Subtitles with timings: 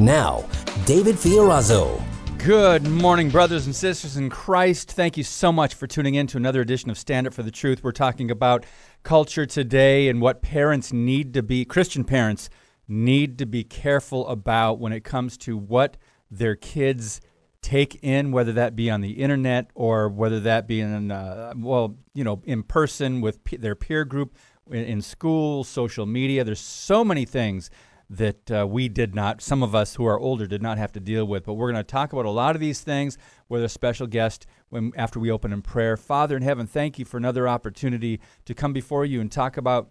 [0.00, 0.48] Now,
[0.86, 2.02] David Fiorazo.
[2.38, 4.90] Good morning, brothers and sisters in Christ.
[4.90, 7.50] Thank you so much for tuning in to another edition of Stand Up for the
[7.50, 7.84] Truth.
[7.84, 8.64] We're talking about
[9.02, 12.48] culture today and what parents need to be, Christian parents
[12.88, 15.98] need to be careful about when it comes to what
[16.30, 17.20] their kids
[17.60, 21.98] take in, whether that be on the internet or whether that be in, uh, well,
[22.14, 24.34] you know, in person with their peer group,
[24.70, 26.42] in, in school, social media.
[26.42, 27.70] There's so many things
[28.12, 30.98] that uh, we did not, some of us who are older did not have to
[30.98, 31.44] deal with.
[31.44, 33.16] But we're going to talk about a lot of these things
[33.48, 35.96] with a special guest when, after we open in prayer.
[35.96, 39.90] Father in heaven, thank you for another opportunity to come before you and talk about,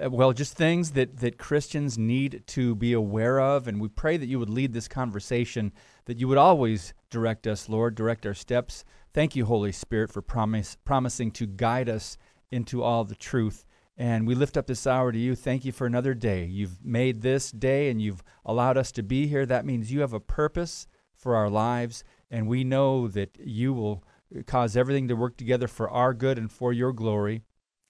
[0.00, 3.66] uh, well, just things that, that Christians need to be aware of.
[3.66, 5.72] And we pray that you would lead this conversation,
[6.04, 8.84] that you would always direct us, Lord, direct our steps.
[9.12, 12.18] Thank you, Holy Spirit, for promise, promising to guide us
[12.52, 13.66] into all the truth.
[14.00, 15.34] And we lift up this hour to you.
[15.34, 16.44] Thank you for another day.
[16.44, 19.44] You've made this day and you've allowed us to be here.
[19.44, 22.04] That means you have a purpose for our lives.
[22.30, 24.04] And we know that you will
[24.46, 27.42] cause everything to work together for our good and for your glory.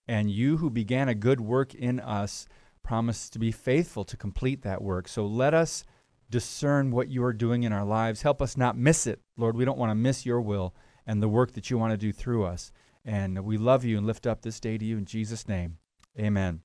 [0.06, 2.46] And you who began a good work in us
[2.82, 5.08] promise to be faithful to complete that work.
[5.08, 5.84] So let us
[6.30, 8.22] discern what you are doing in our lives.
[8.22, 9.58] Help us not miss it, Lord.
[9.58, 10.74] We don't want to miss your will
[11.06, 12.72] and the work that you want to do through us.
[13.04, 15.76] And we love you and lift up this day to you in Jesus' name.
[16.18, 16.60] Amen.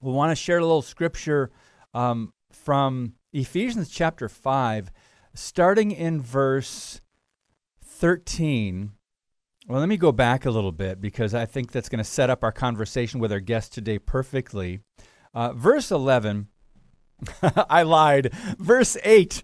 [0.00, 1.50] We want to share a little scripture
[1.94, 4.92] um, from Ephesians chapter 5,
[5.34, 7.00] starting in verse
[7.82, 8.92] 13.
[9.66, 12.30] Well, let me go back a little bit because I think that's going to set
[12.30, 14.80] up our conversation with our guest today perfectly.
[15.34, 16.46] Uh, verse 11,
[17.42, 18.32] I lied.
[18.58, 19.42] Verse 8,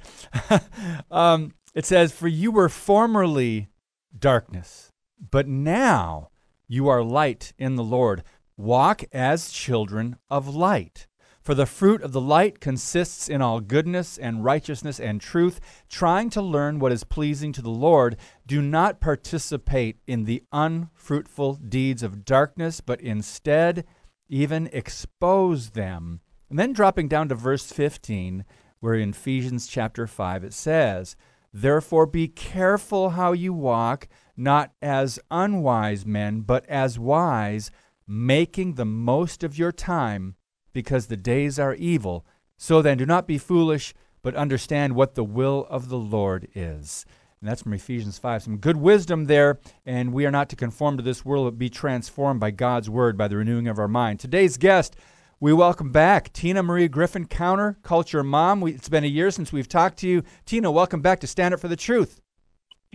[1.11, 3.69] um, it says, For you were formerly
[4.17, 4.93] darkness,
[5.31, 6.31] but now
[6.69, 8.23] you are light in the Lord.
[8.57, 11.07] Walk as children of light.
[11.45, 15.61] For the fruit of the light consists in all goodness and righteousness and truth,
[15.91, 18.17] trying to learn what is pleasing to the Lord.
[18.47, 23.85] Do not participate in the unfruitful deeds of darkness, but instead
[24.29, 26.21] even expose them.
[26.49, 28.47] And then dropping down to verse 15,
[28.81, 31.15] where in Ephesians chapter 5 it says,
[31.53, 37.71] Therefore be careful how you walk, not as unwise men, but as wise
[38.07, 40.35] making the most of your time
[40.73, 42.27] because the days are evil.
[42.57, 47.05] So then, do not be foolish, but understand what the will of the Lord is.
[47.41, 48.43] And that's from Ephesians 5.
[48.43, 49.61] Some good wisdom there.
[49.85, 53.19] And we are not to conform to this world, but be transformed by God's word,
[53.19, 54.19] by the renewing of our mind.
[54.19, 54.97] Today's guest,
[55.41, 58.63] we welcome back Tina Marie Griffin Counter, Culture Mom.
[58.63, 60.23] We, it's been a year since we've talked to you.
[60.47, 62.23] Tina, welcome back to Stand Up for the Truth.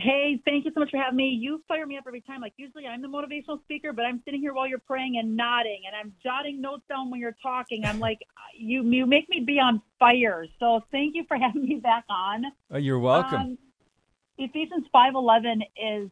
[0.02, 1.28] Hey, thank you so much for having me.
[1.30, 2.40] You fire me up every time.
[2.40, 5.82] Like usually I'm the motivational speaker, but I'm sitting here while you're praying and nodding
[5.86, 7.84] and I'm jotting notes down when you're talking.
[7.86, 8.20] I'm like
[8.58, 10.46] you you make me be on fire.
[10.60, 12.46] So thank you for having me back on.
[12.72, 13.42] Oh, you're welcome.
[13.42, 13.58] Um,
[14.38, 16.10] Ephesians 5:11 is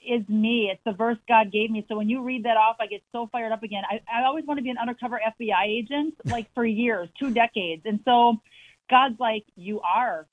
[0.00, 0.70] is me.
[0.72, 1.84] It's the verse God gave me.
[1.88, 3.82] So when you read that off, I get so fired up again.
[3.90, 7.82] I, I always want to be an undercover FBI agent, like for years, two decades.
[7.84, 8.40] And so
[8.88, 10.26] God's like, you are.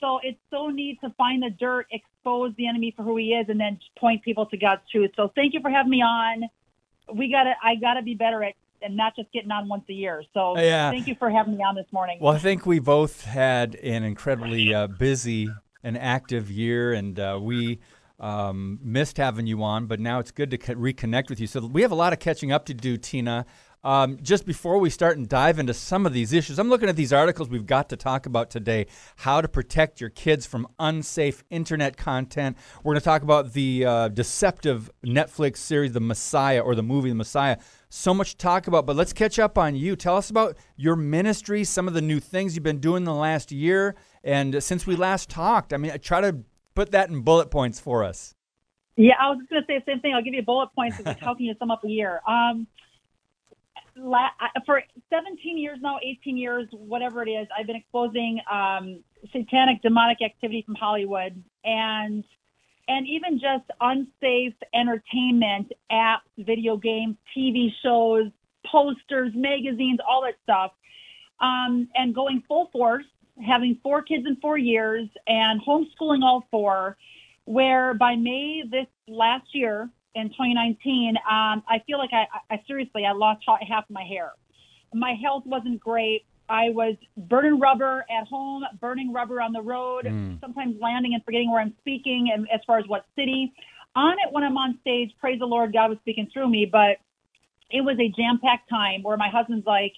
[0.00, 3.46] So it's so neat to find the dirt, expose the enemy for who he is,
[3.48, 5.10] and then point people to God's truth.
[5.16, 6.44] So thank you for having me on.
[7.12, 10.22] We gotta, I gotta be better at and not just getting on once a year.
[10.34, 10.90] So yeah.
[10.90, 12.18] thank you for having me on this morning.
[12.20, 15.48] Well, I think we both had an incredibly uh, busy
[15.82, 17.80] and active year, and uh, we
[18.20, 21.46] um, missed having you on, but now it's good to reconnect with you.
[21.46, 23.46] So we have a lot of catching up to do, Tina.
[23.84, 26.96] Um, just before we start and dive into some of these issues, I'm looking at
[26.96, 31.44] these articles we've got to talk about today how to protect your kids from unsafe
[31.48, 32.56] internet content.
[32.82, 37.10] We're going to talk about the uh, deceptive Netflix series, The Messiah, or the movie
[37.10, 37.58] The Messiah.
[37.88, 39.94] So much to talk about, but let's catch up on you.
[39.94, 43.14] Tell us about your ministry, some of the new things you've been doing in the
[43.14, 43.94] last year.
[44.24, 46.38] And since we last talked, I mean, I try to
[46.74, 48.34] put that in bullet points for us.
[48.96, 50.14] Yeah, I was just going to say the same thing.
[50.14, 51.00] I'll give you bullet points.
[51.04, 52.20] Like, how can you sum up a year?
[52.26, 52.66] Um,
[54.66, 59.02] for 17 years now, 18 years, whatever it is, I've been exposing um,
[59.32, 62.24] satanic, demonic activity from Hollywood and
[62.90, 68.30] and even just unsafe entertainment apps, video games, TV shows,
[68.64, 70.72] posters, magazines, all that stuff,
[71.40, 73.04] um, and going full force
[73.46, 76.96] having four kids in four years and homeschooling all four,
[77.44, 83.04] where by May this last year in 2019, um, I feel like I, I seriously
[83.06, 84.32] I lost half my hair.
[84.92, 86.24] My health wasn't great.
[86.48, 90.40] I was burning rubber at home, burning rubber on the road, mm.
[90.40, 93.52] sometimes landing and forgetting where I'm speaking and as far as what city.
[93.94, 96.96] On it when I'm on stage, praise the Lord, God was speaking through me, but
[97.70, 99.92] it was a jam packed time where my husband's like,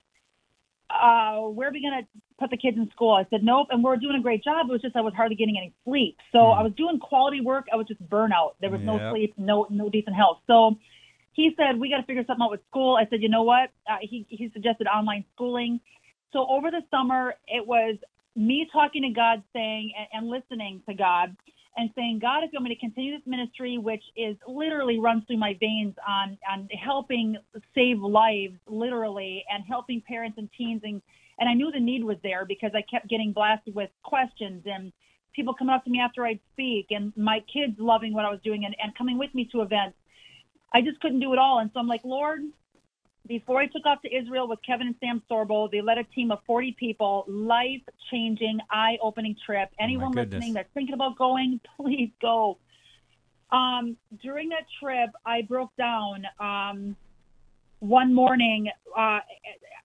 [0.91, 2.09] uh, where are we going to
[2.39, 3.13] put the kids in school?
[3.13, 3.69] I said, nope.
[3.71, 4.67] And we're doing a great job.
[4.69, 6.17] It was just, I was hardly getting any sleep.
[6.33, 6.59] So mm.
[6.59, 7.67] I was doing quality work.
[7.73, 8.53] I was just burnout.
[8.61, 8.87] There was yep.
[8.87, 10.39] no sleep, no, no decent health.
[10.47, 10.77] So
[11.33, 12.97] he said, we got to figure something out with school.
[12.97, 13.71] I said, you know what?
[13.89, 15.81] Uh, he, he suggested online schooling.
[16.33, 17.97] So over the summer, it was
[18.37, 21.37] me talking to God saying, and, and listening to God
[21.81, 25.25] and saying, God, if you want me to continue this ministry, which is literally runs
[25.27, 27.37] through my veins on, on helping
[27.75, 30.83] save lives, literally, and helping parents and teens.
[30.85, 31.01] And,
[31.39, 34.93] and I knew the need was there because I kept getting blasted with questions and
[35.35, 38.41] people coming up to me after I'd speak and my kids loving what I was
[38.45, 39.97] doing and, and coming with me to events.
[40.75, 41.61] I just couldn't do it all.
[41.61, 42.41] And so I'm like, Lord,
[43.27, 46.31] before I took off to Israel with Kevin and Sam Sorbo, they led a team
[46.31, 49.69] of 40 people, life changing, eye opening trip.
[49.73, 52.59] Oh, Anyone oh listening that's thinking about going, please go.
[53.53, 56.97] Um, during that trip, I broke down um,
[57.81, 59.21] one morning uh,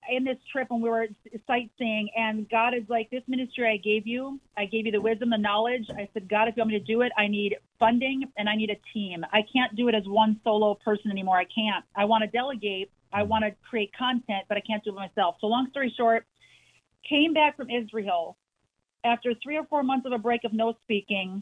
[0.09, 1.07] in this trip when we were
[1.47, 5.31] sightseeing, and God is like, This ministry I gave you, I gave you the wisdom,
[5.31, 5.85] the knowledge.
[5.97, 8.55] I said, God, if you want me to do it, I need funding and I
[8.55, 9.25] need a team.
[9.33, 11.37] I can't do it as one solo person anymore.
[11.37, 11.83] I can't.
[11.95, 15.35] I want to delegate I want to create content, but I can't do it myself.
[15.39, 16.25] So long story short,
[17.09, 18.35] came back from Israel
[19.05, 21.41] after three or four months of a break of no speaking,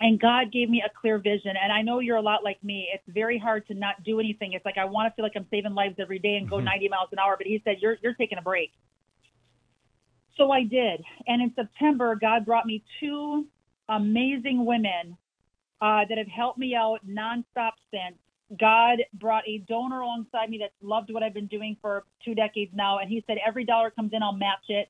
[0.00, 1.52] and God gave me a clear vision.
[1.62, 2.88] And I know you're a lot like me.
[2.92, 4.54] It's very hard to not do anything.
[4.54, 6.64] It's like I want to feel like I'm saving lives every day and go mm-hmm.
[6.64, 7.36] 90 miles an hour.
[7.36, 8.72] But He said you're you're taking a break.
[10.36, 11.04] So I did.
[11.26, 13.46] And in September, God brought me two
[13.88, 15.16] amazing women
[15.82, 18.16] uh, that have helped me out nonstop since.
[18.58, 22.72] God brought a donor alongside me that loved what I've been doing for two decades
[22.74, 22.98] now.
[22.98, 24.88] And he said, every dollar comes in, I'll match it.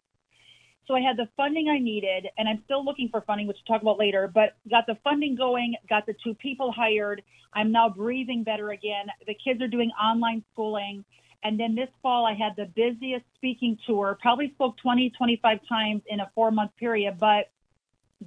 [0.87, 3.77] So I had the funding I needed, and I'm still looking for funding, which we'll
[3.77, 7.23] talk about later, but got the funding going, got the two people hired.
[7.53, 9.07] I'm now breathing better again.
[9.27, 11.05] The kids are doing online schooling.
[11.43, 16.03] And then this fall, I had the busiest speaking tour, probably spoke 20, 25 times
[16.07, 17.51] in a four month period, but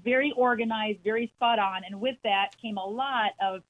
[0.04, 1.84] very organized, very spot on.
[1.86, 3.62] And with that came a lot of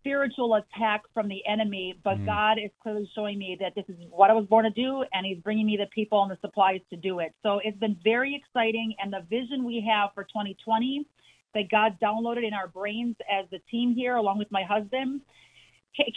[0.00, 2.26] spiritual attack from the enemy, but mm.
[2.26, 5.26] God is clearly showing me that this is what I was born to do, and
[5.26, 7.34] He's bringing me the people and the supplies to do it.
[7.42, 11.06] So it's been very exciting, and the vision we have for 2020
[11.54, 15.22] that God downloaded in our brains as the team here, along with my husband,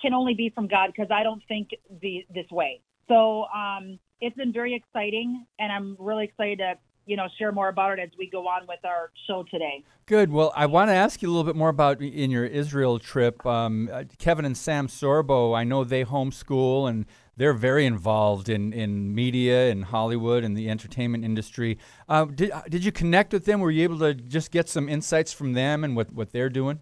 [0.01, 1.69] can only be from God because I don't think
[2.01, 2.81] the, this way.
[3.07, 6.75] So um, it's been very exciting, and I'm really excited to
[7.05, 9.83] you know share more about it as we go on with our show today.
[10.05, 10.31] Good.
[10.31, 13.45] Well, I want to ask you a little bit more about in your Israel trip.
[13.45, 17.05] Um, uh, Kevin and Sam Sorbo, I know they homeschool and
[17.37, 21.77] they're very involved in, in media and Hollywood and the entertainment industry.
[22.09, 23.61] Uh, did, uh, did you connect with them?
[23.61, 26.81] Were you able to just get some insights from them and what, what they're doing?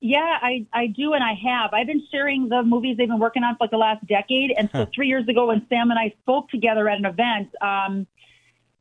[0.00, 1.72] Yeah, I, I do, and I have.
[1.72, 4.52] I've been sharing the movies they've been working on for like the last decade.
[4.56, 8.06] And so, three years ago, when Sam and I spoke together at an event, um,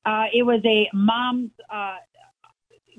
[0.06, 1.98] uh, it was a mom's uh,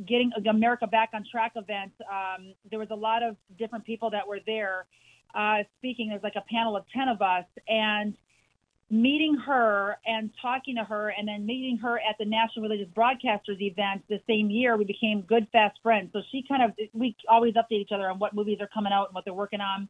[0.07, 1.93] getting America back on track event.
[2.11, 4.87] Um, there was a lot of different people that were there
[5.35, 6.09] uh, speaking.
[6.09, 7.45] There's like a panel of 10 of us.
[7.69, 8.17] And
[8.89, 13.61] meeting her and talking to her, and then meeting her at the National Religious Broadcasters
[13.61, 16.11] event the same year, we became good, fast friends.
[16.13, 19.09] So she kind of, we always update each other on what movies are coming out
[19.09, 19.89] and what they're working on.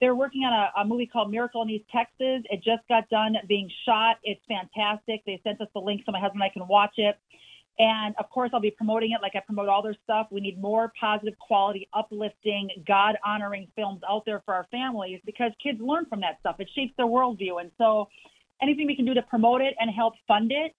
[0.00, 2.42] They're working on a, a movie called Miracle in East Texas.
[2.50, 4.16] It just got done being shot.
[4.22, 5.22] It's fantastic.
[5.26, 7.18] They sent us the link so my husband and I can watch it.
[7.80, 10.26] And of course, I'll be promoting it like I promote all their stuff.
[10.30, 15.52] We need more positive, quality, uplifting, God honoring films out there for our families because
[15.62, 16.56] kids learn from that stuff.
[16.58, 17.60] It shapes their worldview.
[17.60, 18.08] And so,
[18.60, 20.74] anything we can do to promote it and help fund it,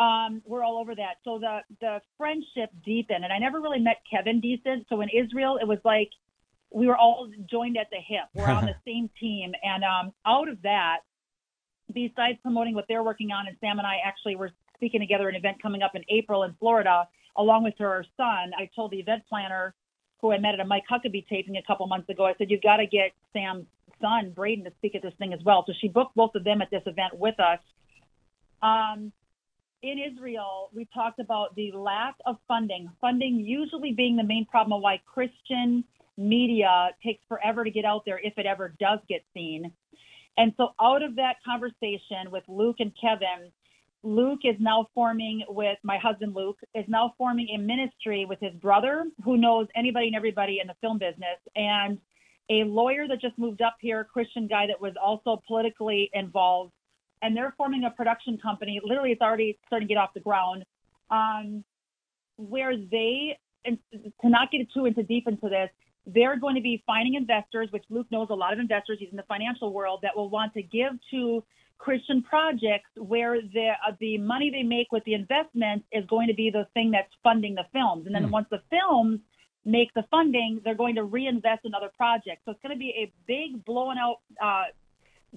[0.00, 1.16] um, we're all over that.
[1.24, 4.86] So the the friendship deepened, and I never really met Kevin decent.
[4.88, 6.10] So in Israel, it was like
[6.74, 8.24] we were all joined at the hip.
[8.34, 9.52] We're on the same team.
[9.62, 10.98] And um, out of that,
[11.92, 15.36] besides promoting what they're working on, and Sam and I actually were speaking together an
[15.36, 18.52] event coming up in April in Florida, along with her son.
[18.58, 19.74] I told the event planner
[20.22, 22.62] who I met at a Mike Huckabee taping a couple months ago, I said, You've
[22.62, 23.66] got to get Sam's
[24.00, 25.64] son, Braeden, to speak at this thing as well.
[25.66, 27.58] So she booked both of them at this event with us.
[28.62, 29.12] Um,
[29.82, 34.72] in Israel, we talked about the lack of funding, funding usually being the main problem
[34.74, 35.82] of why Christian
[36.16, 39.72] media takes forever to get out there if it ever does get seen.
[40.36, 43.50] And so, out of that conversation with Luke and Kevin,
[44.02, 48.52] Luke is now forming with my husband Luke is now forming a ministry with his
[48.54, 51.98] brother who knows anybody and everybody in the film business and
[52.50, 56.72] a lawyer that just moved up here, a Christian guy that was also politically involved,
[57.22, 58.80] and they're forming a production company.
[58.82, 60.64] Literally, it's already starting to get off the ground,
[61.10, 61.64] um,
[62.36, 65.70] where they and to not get too into deep into this,
[66.06, 68.98] they're going to be finding investors, which Luke knows a lot of investors.
[68.98, 71.44] He's in the financial world that will want to give to
[71.78, 76.34] Christian projects where the uh, the money they make with the investment is going to
[76.34, 78.30] be the thing that's funding the films, and then Hmm.
[78.30, 79.20] once the films
[79.64, 82.42] make the funding, they're going to reinvest in other projects.
[82.44, 84.64] So it's going to be a big blowing out uh,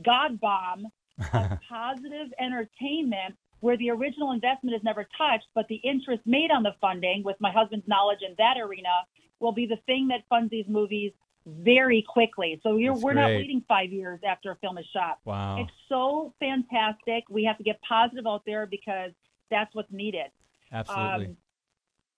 [0.03, 0.87] God bomb
[1.33, 6.61] of positive entertainment where the original investment is never touched, but the interest made on
[6.61, 8.93] the funding, with my husband's knowledge in that arena,
[9.39, 11.11] will be the thing that funds these movies
[11.47, 12.59] very quickly.
[12.61, 15.17] So you're, we're not waiting five years after a film is shot.
[15.25, 15.57] Wow.
[15.61, 17.23] It's so fantastic.
[17.27, 19.09] We have to get positive out there because
[19.49, 20.29] that's what's needed.
[20.71, 21.25] Absolutely.
[21.25, 21.37] Um,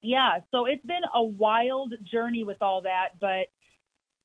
[0.02, 3.48] yeah, so it's been a wild journey with all that, but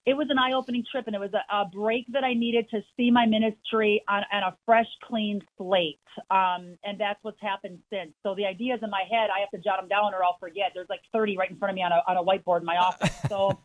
[0.04, 2.80] it was an eye-opening trip, and it was a, a break that I needed to
[2.96, 6.00] see my ministry on, on a fresh, clean slate.
[6.30, 8.10] Um, and that's what's happened since.
[8.24, 10.72] So the ideas in my head, I have to jot them down, or I'll forget.
[10.74, 12.76] There's like 30 right in front of me on a on a whiteboard in my
[12.78, 13.14] office.
[13.28, 13.60] So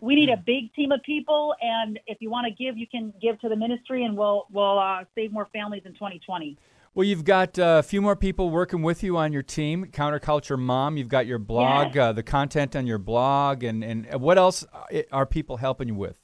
[0.00, 3.12] we need a big team of people, and if you want to give, you can
[3.20, 6.56] give to the ministry, and we'll we'll uh, save more families in 2020.
[6.96, 10.58] Well, you've got uh, a few more people working with you on your team, Counterculture
[10.58, 10.96] Mom.
[10.96, 15.02] You've got your blog, uh, the content on your blog, and, and what else uh,
[15.12, 16.16] are people helping you with?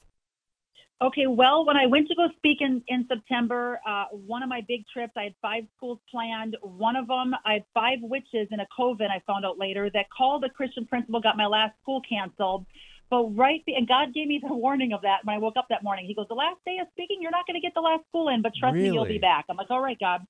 [0.99, 4.61] Okay, well, when I went to go speak in, in September, uh, one of my
[4.67, 6.57] big trips, I had five schools planned.
[6.63, 10.05] One of them, I had five witches in a coven, I found out later, that
[10.09, 12.65] called a Christian principal, got my last school canceled.
[13.11, 15.83] But right, and God gave me the warning of that when I woke up that
[15.83, 16.07] morning.
[16.07, 18.29] He goes, The last day of speaking, you're not going to get the last school
[18.29, 19.45] in, but trust me, you'll be back.
[19.51, 20.25] I'm like, All right, God.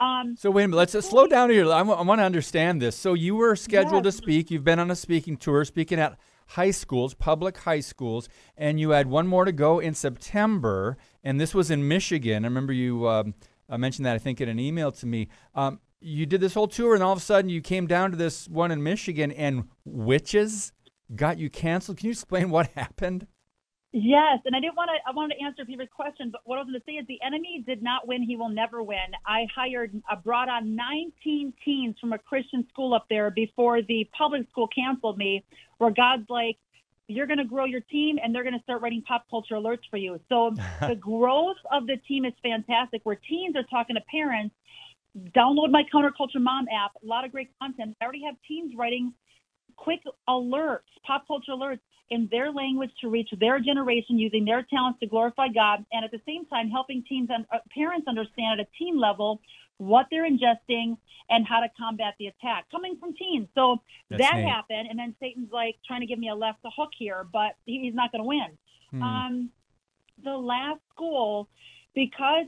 [0.00, 0.78] Um, So wait a minute.
[0.78, 1.70] Let's uh, slow down here.
[1.70, 2.96] I want to understand this.
[2.96, 4.50] So you were scheduled to speak.
[4.50, 8.90] You've been on a speaking tour, speaking at high schools, public high schools, and you
[8.90, 10.96] had one more to go in September.
[11.22, 12.44] And this was in Michigan.
[12.44, 13.34] I remember you um,
[13.68, 14.14] uh, mentioned that.
[14.14, 15.28] I think in an email to me.
[15.54, 18.16] Um, you did this whole tour, and all of a sudden you came down to
[18.16, 20.72] this one in Michigan, and witches
[21.14, 21.98] got you canceled.
[21.98, 23.26] Can you explain what happened?
[23.92, 25.10] Yes, and I didn't want to.
[25.10, 27.20] I wanted to answer people's question, but what I was going to say is the
[27.26, 28.22] enemy did not win.
[28.22, 28.98] He will never win.
[29.26, 34.08] I hired, I brought on 19 teens from a Christian school up there before the
[34.16, 35.44] public school canceled me.
[35.78, 36.56] Where God's like,
[37.08, 39.82] you're going to grow your team, and they're going to start writing pop culture alerts
[39.90, 40.20] for you.
[40.28, 43.00] So the growth of the team is fantastic.
[43.02, 44.54] Where teens are talking to parents.
[45.36, 46.92] Download my Counterculture Mom app.
[47.02, 47.96] A lot of great content.
[48.00, 49.12] I already have teens writing
[49.74, 51.80] quick alerts, pop culture alerts
[52.10, 56.10] in their language to reach their generation using their talents to glorify God, and at
[56.10, 59.40] the same time helping teens and uh, parents understand at a teen level
[59.78, 60.96] what they're ingesting
[61.30, 63.48] and how to combat the attack coming from teens.
[63.54, 63.78] So
[64.10, 64.48] That's that neat.
[64.48, 67.94] happened, and then Satan's like trying to give me a left hook here, but he's
[67.94, 68.58] not going to win.
[68.90, 69.02] Hmm.
[69.02, 69.50] Um,
[70.22, 71.48] the last school,
[71.94, 72.46] because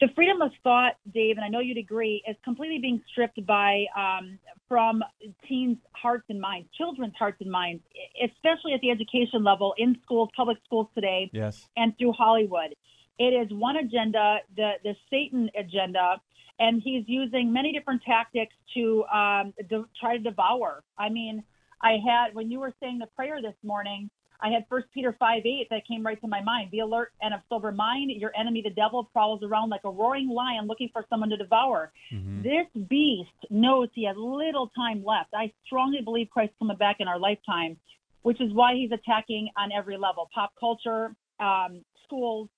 [0.00, 3.84] the freedom of thought, Dave, and I know you'd agree, is completely being stripped by
[3.96, 4.38] um,
[4.68, 5.02] from
[5.48, 7.82] teens' hearts and minds, children's hearts and minds,
[8.22, 11.68] especially at the education level in schools, public schools today, yes.
[11.76, 12.74] and through Hollywood.
[13.18, 16.20] It is one agenda, the the Satan agenda,
[16.60, 20.84] and he's using many different tactics to um, de- try to devour.
[20.96, 21.42] I mean,
[21.82, 25.44] I had when you were saying the prayer this morning, I had First Peter five
[25.44, 26.70] eight that came right to my mind.
[26.70, 28.10] Be alert and of sober mind.
[28.12, 31.92] Your enemy, the devil, prowls around like a roaring lion looking for someone to devour.
[32.12, 32.42] Mhm.
[32.42, 35.30] This beast knows he has little time left.
[35.34, 37.78] I strongly believe Christ's coming back in our lifetime,
[38.22, 42.48] which is why he's attacking on every level pop culture, um, schools.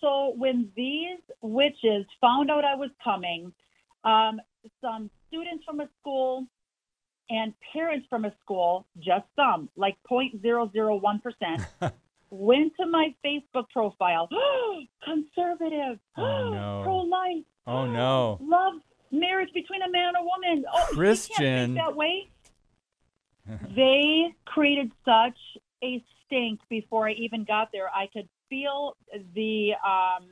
[0.00, 3.52] So when these witches found out I was coming,
[4.04, 4.40] um,
[4.80, 6.46] some students from a school
[7.30, 11.66] and parents from a school, just some, like 0.001%,
[12.30, 14.28] went to my Facebook profile.
[15.04, 16.80] Conservative, Oh, no.
[16.84, 18.38] pro-life, Oh no.
[18.42, 18.74] love
[19.10, 20.64] marriage between a man and a woman.
[20.72, 21.74] Oh, Christian.
[21.74, 22.28] that way.
[23.76, 25.38] they created such
[25.82, 27.88] a stink before I even got there.
[27.88, 28.96] I could feel
[29.34, 30.28] the um,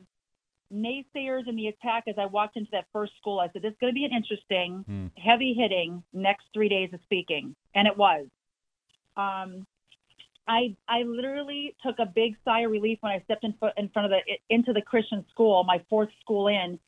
[0.73, 3.41] naysayers and the attack as I walked into that first school.
[3.41, 5.07] I said, "This is going to be an interesting, Hmm.
[5.17, 8.29] heavy hitting next three days of speaking," and it was.
[9.17, 9.67] Um,
[10.47, 13.89] I I literally took a big sigh of relief when I stepped in, fo- in
[13.91, 16.79] front of the into the Christian school, my fourth school in,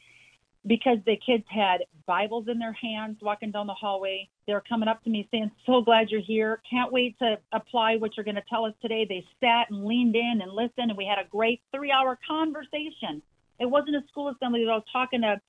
[0.66, 4.28] because the kids had Bibles in their hands walking down the hallway.
[4.46, 6.62] They were coming up to me saying, "So glad you're here.
[6.68, 10.16] Can't wait to apply what you're going to tell us today." They sat and leaned
[10.16, 13.22] in and listened, and we had a great three-hour conversation.
[13.58, 15.40] It wasn't a school assembly that I was talking to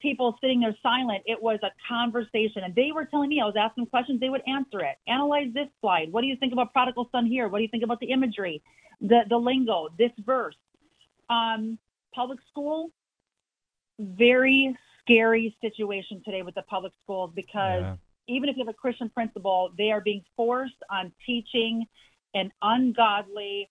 [0.00, 1.22] people sitting there silent.
[1.26, 4.20] It was a conversation, and they were telling me I was asking questions.
[4.20, 4.96] They would answer it.
[5.06, 6.12] Analyze this slide.
[6.12, 7.48] What do you think about prodigal son here?
[7.48, 8.62] What do you think about the imagery,
[9.00, 10.56] the the lingo, this verse?
[11.30, 11.78] Um,
[12.14, 12.90] public school,
[13.98, 17.96] very scary situation today with the public schools because Yeah.
[18.28, 21.86] even if you have a Christian principal, they are being forced on teaching
[22.34, 23.68] an ungodly,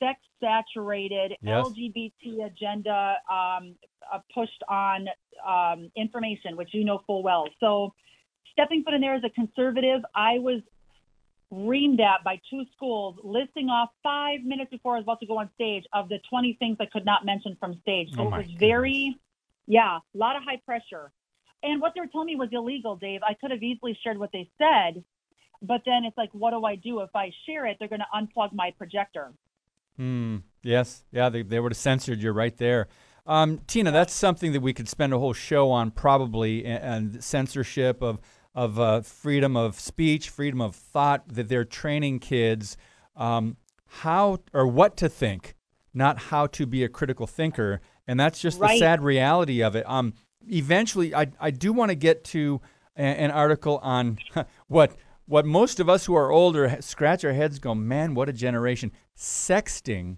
[0.00, 1.66] one-sided, sex-saturated Yes.
[1.66, 3.74] LGBT agenda um,
[4.12, 5.06] uh, pushed on
[5.46, 7.48] um, information, which you know full well.
[7.60, 7.94] So,
[8.52, 10.60] stepping foot in there as a conservative, I was
[11.52, 15.38] reamed at by two schools, listing off five minutes before I was about to go
[15.38, 18.10] on stage of the 20 things I could not mention from stage.
[18.14, 19.16] So Oh it was very,
[19.66, 21.10] yeah, a lot of high pressure.
[21.62, 23.20] And what they were telling me was illegal, Dave.
[23.26, 25.02] I could have easily shared what they said,
[25.62, 27.78] but then it's like, what do I do if I share it?
[27.78, 29.32] They're going to unplug my projector.
[29.98, 30.36] Hmm.
[30.62, 31.04] Yes.
[31.12, 31.28] Yeah.
[31.28, 32.88] They, they would have censored you right there.
[33.26, 37.22] Um, Tina, that's something that we could spend a whole show on, probably, a- and
[37.22, 38.20] censorship of
[38.54, 41.28] of uh, freedom of speech, freedom of thought.
[41.28, 42.76] That they're training kids
[43.16, 45.54] um, how or what to think,
[45.92, 49.84] not how to be a critical thinker, and that's just the sad reality of it.
[49.88, 50.14] Um,
[50.48, 52.62] eventually, I I do want to get to
[52.96, 54.16] a- an article on
[54.68, 54.96] what
[55.28, 58.90] what most of us who are older scratch our heads, go, man, what a generation!
[59.16, 60.16] Sexting,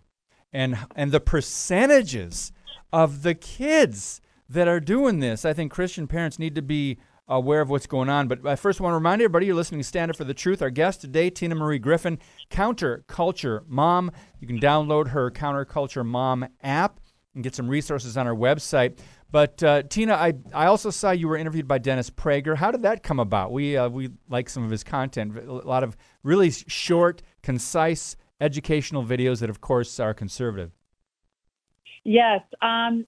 [0.52, 2.52] and and the percentages
[2.93, 5.45] of the kids that are doing this.
[5.45, 6.99] I think Christian parents need to be
[7.29, 8.29] aware of what's going on.
[8.29, 10.62] But I first want to remind everybody you're listening to Stand Up for the Truth.
[10.62, 12.19] Our guest today, Tina Marie Griffin,
[12.50, 14.11] Counterculture Mom.
[14.40, 17.00] You can download her Counterculture Mom app
[17.35, 18.99] and get some resources on our website.
[19.33, 22.57] But uh, Tina, I, I also saw you were interviewed by Dennis Prager.
[22.57, 23.53] How did that come about?
[23.53, 25.39] We uh, we like some of his content.
[25.39, 30.73] A lot of really short, concise, educational videos that, of course, are conservative.
[32.03, 33.07] Yes, um,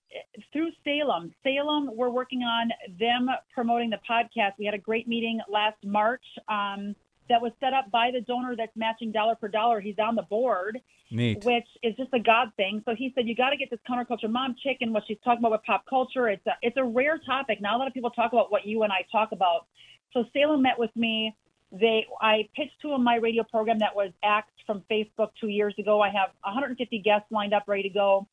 [0.52, 1.32] through Salem.
[1.42, 4.52] Salem, we're working on them promoting the podcast.
[4.58, 6.94] We had a great meeting last March um,
[7.30, 9.80] that was set up by the donor that's matching dollar for dollar.
[9.80, 10.78] He's on the board,
[11.12, 11.44] Neat.
[11.44, 12.82] which is just a God thing.
[12.84, 15.40] So he said, "You got to get this counterculture mom chick and what she's talking
[15.40, 16.28] about with pop culture.
[16.28, 17.60] It's a it's a rare topic.
[17.60, 19.66] Not a lot of people talk about what you and I talk about."
[20.12, 21.36] So Salem met with me.
[21.72, 25.74] They, I pitched to them my radio program that was axed from Facebook two years
[25.78, 26.02] ago.
[26.02, 28.28] I have 150 guests lined up, ready to go.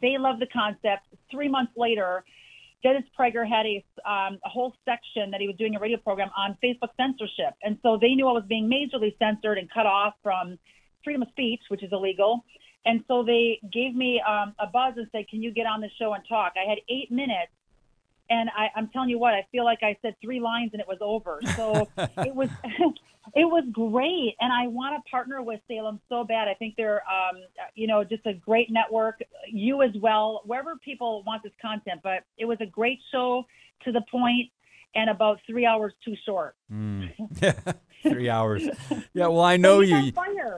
[0.00, 1.06] They love the concept.
[1.30, 2.24] Three months later,
[2.82, 6.30] Dennis Prager had a, um, a whole section that he was doing a radio program
[6.36, 7.54] on Facebook censorship.
[7.62, 10.58] And so they knew I was being majorly censored and cut off from
[11.08, 12.44] freedom of speech, which is illegal.
[12.84, 15.88] And so they gave me um, a buzz and said, Can you get on the
[15.98, 16.52] show and talk?
[16.62, 17.52] I had eight minutes.
[18.30, 20.86] And I, I'm telling you what, I feel like I said three lines and it
[20.86, 21.40] was over.
[21.56, 22.50] So it was
[23.34, 26.46] it was great, and I want to partner with Salem so bad.
[26.46, 27.38] I think they're, um,
[27.74, 29.22] you know, just a great network.
[29.50, 32.00] You as well, wherever people want this content.
[32.02, 33.46] But it was a great show,
[33.84, 34.50] to the point,
[34.94, 36.54] and about three hours too short.
[36.70, 37.10] Mm.
[38.02, 38.68] Three hours.
[39.14, 40.12] Yeah, well, I know you.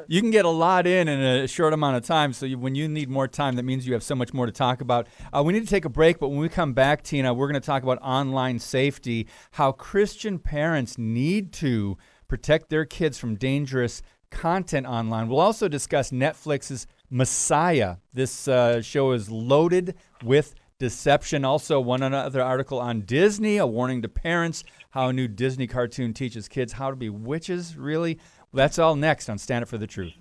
[0.07, 2.35] You can get a lot in in a short amount of time.
[2.35, 4.53] So you, when you need more time, that means you have so much more to
[4.53, 5.07] talk about.
[5.33, 7.61] Uh, we need to take a break, but when we come back, Tina, we're going
[7.61, 11.97] to talk about online safety, how Christian parents need to
[12.29, 15.29] protect their kids from dangerous content online.
[15.29, 17.97] We'll also discuss Netflix's Messiah.
[18.13, 21.45] This uh, show is loaded with deception.
[21.45, 26.13] Also, one another article on Disney, a warning to parents how a new Disney cartoon
[26.13, 27.77] teaches kids how to be witches.
[27.77, 28.19] Really?
[28.53, 30.15] That's all next on Stand Up for the Truth.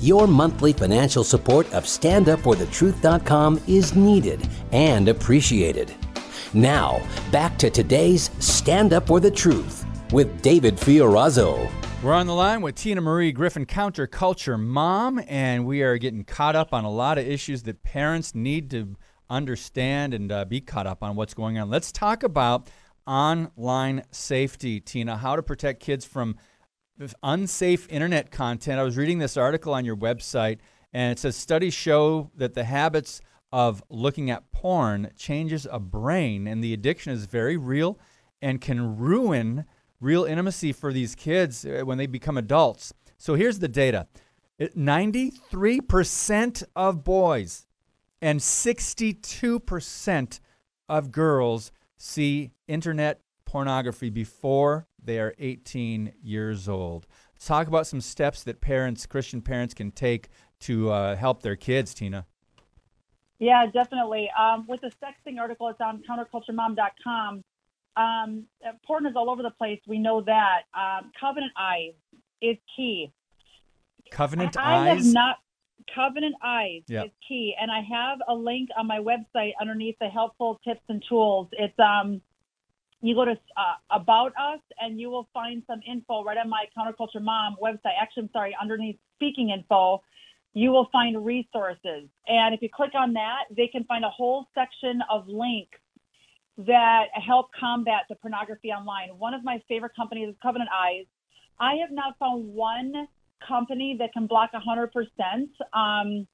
[0.00, 5.92] Your monthly financial support of StandUpForTheTruth.com is needed and appreciated.
[6.52, 11.68] Now, back to today's Stand Up for the Truth with David Fiorazo.
[12.02, 16.54] We're on the line with Tina Marie Griffin, counterculture mom, and we are getting caught
[16.54, 18.96] up on a lot of issues that parents need to
[19.30, 21.70] understand and uh, be caught up on what's going on.
[21.70, 22.68] Let's talk about
[23.06, 26.36] online safety, Tina, how to protect kids from
[27.22, 28.78] unsafe internet content.
[28.78, 30.58] I was reading this article on your website,
[30.92, 33.20] and it says studies show that the habits
[33.52, 37.98] of looking at porn changes a brain, and the addiction is very real
[38.42, 39.64] and can ruin
[40.00, 42.92] real intimacy for these kids uh, when they become adults.
[43.16, 44.06] So here's the data
[44.60, 47.66] 93% of boys
[48.24, 50.40] and 62%
[50.88, 57.06] of girls see internet pornography before they are 18 years old.
[57.34, 61.54] Let's talk about some steps that parents, Christian parents, can take to uh, help their
[61.54, 62.24] kids, Tina.
[63.40, 64.30] Yeah, definitely.
[64.40, 67.44] Um, with the sexting article, it's on counterculturemom.com.
[67.98, 69.80] Um, uh, porn is all over the place.
[69.86, 70.62] We know that.
[70.74, 71.92] Um, Covenant Eyes
[72.40, 73.12] is key.
[74.10, 75.04] Covenant I eyes.
[75.04, 75.36] have not
[75.92, 77.06] Covenant Eyes Yep.
[77.06, 81.02] is key, and I have a link on my website underneath the helpful tips and
[81.08, 81.48] tools.
[81.52, 82.20] It's um,
[83.02, 86.64] you go to uh, About Us, and you will find some info right on my
[86.76, 87.92] Counterculture Mom website.
[88.00, 90.02] Actually, I'm sorry, underneath Speaking Info,
[90.54, 94.46] you will find resources, and if you click on that, they can find a whole
[94.54, 95.78] section of links
[96.56, 99.08] that help combat the pornography online.
[99.18, 101.06] One of my favorite companies is Covenant Eyes.
[101.58, 103.08] I have not found one
[103.46, 104.88] company that can block 100%.
[105.72, 106.26] Um,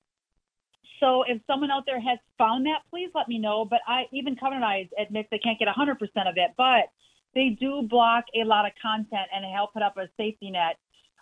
[1.01, 3.65] so if someone out there has found that, please let me know.
[3.65, 5.93] But I even Covenant Eyes admits they can't get 100%
[6.29, 6.91] of it, but
[7.35, 10.77] they do block a lot of content and help put up a safety net.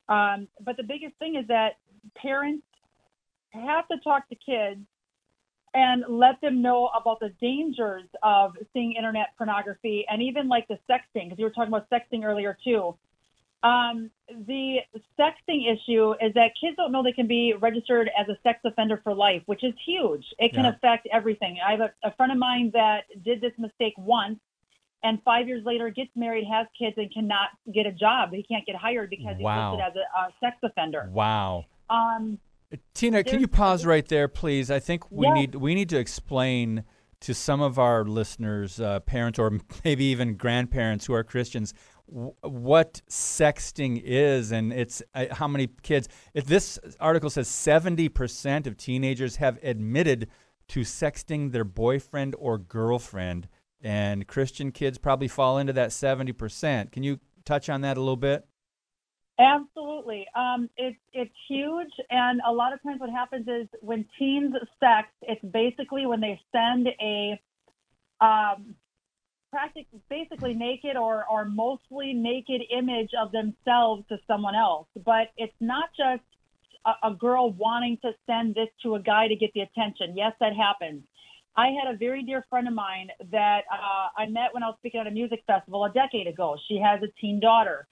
[0.08, 1.76] Um, but the biggest thing is that
[2.16, 2.64] parents
[3.50, 4.80] have to talk to kids
[5.74, 10.78] and let them know about the dangers of seeing internet pornography and even like the
[10.90, 12.96] sexting, because you were talking about sexting earlier too.
[13.62, 14.10] Um,
[14.46, 14.76] the
[15.18, 19.00] sexting issue is that kids don't know they can be registered as a sex offender
[19.02, 20.24] for life, which is huge.
[20.38, 20.70] It can Yeah.
[20.70, 21.58] affect everything.
[21.66, 24.38] I have a, a friend of mine that did this mistake once,
[25.02, 28.32] and five years later gets married, has kids, and cannot get a job.
[28.32, 29.72] He can't get hired because Wow.
[29.72, 31.08] he's listed as a, a sex offender.
[31.12, 31.64] Wow.
[31.90, 32.38] Um,
[32.94, 34.70] Tina, can you pause right there, please?
[34.70, 35.32] I think we Yeah.
[35.34, 36.84] need we need to explain
[37.20, 41.74] to some of our listeners, uh, parents, or maybe even grandparents who are Christians,
[42.08, 46.08] what sexting is, and it's uh, how many kids.
[46.32, 50.28] If this article says seventy percent of teenagers have admitted
[50.68, 53.48] to sexting their boyfriend or girlfriend,
[53.80, 56.92] and Christian kids probably fall into that seventy percent.
[56.92, 58.46] Can you touch on that a little bit?
[59.38, 60.26] Absolutely.
[60.34, 65.08] Um, it's it's huge, and a lot of times what happens is when teens sex,
[65.22, 67.40] it's basically when they send a
[68.20, 68.74] um,
[69.50, 74.86] practic- basically naked or or mostly naked image of themselves to someone else.
[75.04, 76.22] But it's not just
[76.86, 80.16] a, a girl wanting to send this to a guy to get the attention.
[80.16, 81.02] Yes, that happens.
[81.56, 84.76] I had a very dear friend of mine that uh, I met when I was
[84.78, 86.56] speaking at a music festival a decade ago.
[86.68, 87.88] She has a teen daughter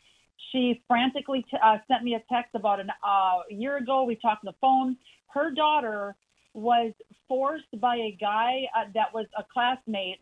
[0.53, 4.05] she frantically t- uh, sent me a text about an uh, year ago.
[4.05, 4.97] We talked on the phone.
[5.29, 6.15] Her daughter
[6.55, 6.93] was
[7.29, 10.21] forced by a guy uh, that was a classmate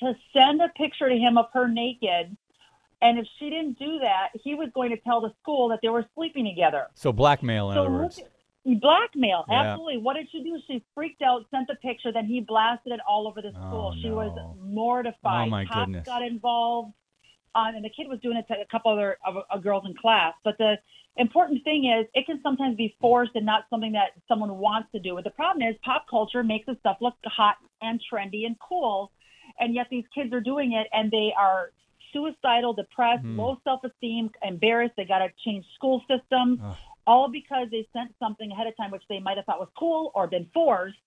[0.00, 2.36] to send a picture to him of her naked.
[3.02, 5.88] And if she didn't do that, he was going to tell the school that they
[5.88, 6.86] were sleeping together.
[6.94, 8.18] So blackmail, in So other words.
[8.18, 9.62] at- blackmail, Yeah.
[9.62, 9.98] absolutely.
[9.98, 10.58] What did she do?
[10.66, 13.94] She freaked out, sent the picture, then he blasted it all over the Oh, school.
[14.02, 15.46] She was mortified.
[15.46, 16.06] Oh, my Cops goodness.
[16.06, 16.92] got involved,
[17.54, 20.34] um, and the kid was doing it to a couple other of, girls in class.
[20.42, 20.78] But the
[21.16, 24.98] important thing is, it can sometimes be forced and not something that someone wants to
[24.98, 25.14] do.
[25.14, 29.12] But the problem is, pop culture makes this stuff look hot and trendy and cool,
[29.58, 31.72] and yet these kids are doing it, and they are
[32.12, 33.36] suicidal, depressed, Mhm.
[33.36, 34.94] low self-esteem, embarrassed.
[34.96, 36.76] They got to change school systems Ugh.
[37.06, 40.12] all because they sent something ahead of time which they might have thought was cool
[40.14, 40.98] or been forced,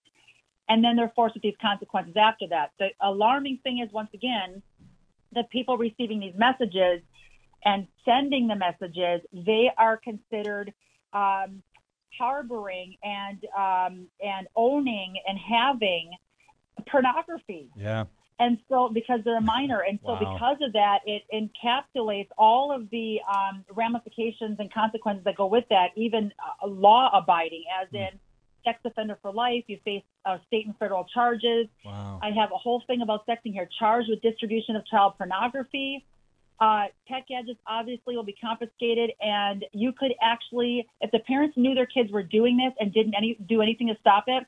[0.68, 2.72] and then they're forced with these consequences after that.
[2.78, 4.62] The alarming thing is, once again,
[5.32, 7.02] the people receiving these messages
[7.66, 10.74] and sending the messages, they are considered
[11.14, 11.62] um,
[12.18, 16.12] harboring and um, and owning and having
[16.88, 17.70] pornography.
[17.76, 18.06] Yeah.
[18.40, 20.20] And so, because they're a minor, and so Wow.
[20.34, 25.66] because of that, it encapsulates all of the um, ramifications and consequences that go with
[25.70, 26.32] that, even
[26.64, 28.08] uh, law abiding, as in
[28.64, 29.66] sex offender for life.
[29.68, 31.68] You face uh, state and federal charges.
[31.84, 32.20] Wow.
[32.24, 36.06] I have a whole thing about sexting here, charged with distribution of child pornography.
[36.62, 41.74] Uh, tech gadgets obviously will be confiscated, and you could actually, if the parents knew
[41.74, 44.46] their kids were doing this and didn't any, do anything to stop it,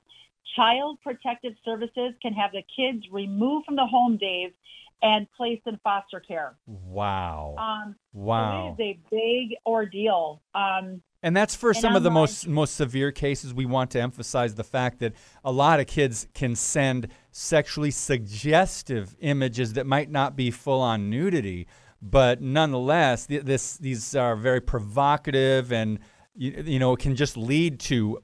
[0.55, 4.51] Child Protective Services can have the kids removed from the home, Dave,
[5.01, 6.55] and placed in foster care.
[6.67, 7.55] Wow.
[7.57, 8.75] Um, wow.
[8.77, 10.41] So it is a big ordeal.
[10.53, 13.53] Um, And that's for And some of the I'm most most severe cases.
[13.53, 19.15] We want to emphasize the fact that a lot of kids can send sexually suggestive
[19.21, 21.67] images that might not be full on nudity,
[22.01, 25.99] but nonetheless, th- this these are very provocative and
[26.35, 28.21] you, you know it can just lead to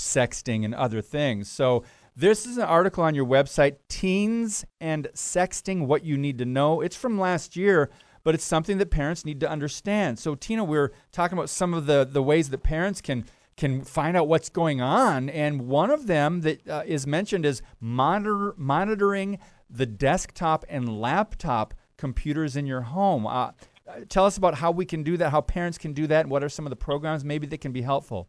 [0.00, 1.50] sexting and other things.
[1.50, 1.84] So
[2.16, 6.80] this is an article on your website, Teens and Sexting: What You Need to Know.
[6.80, 7.90] It's from last year
[8.22, 10.18] but it's something that parents need to understand.
[10.18, 13.24] So, Tina, we're talking about some of the, the ways that parents can
[13.56, 17.60] can find out what's going on, and one of them that uh, is mentioned is
[17.78, 23.26] monitor, monitoring the desktop and laptop computers in your home.
[23.26, 23.50] Uh,
[24.08, 26.42] tell us about how we can do that, how parents can do that, and what
[26.42, 28.28] are some of the programs maybe that can be helpful.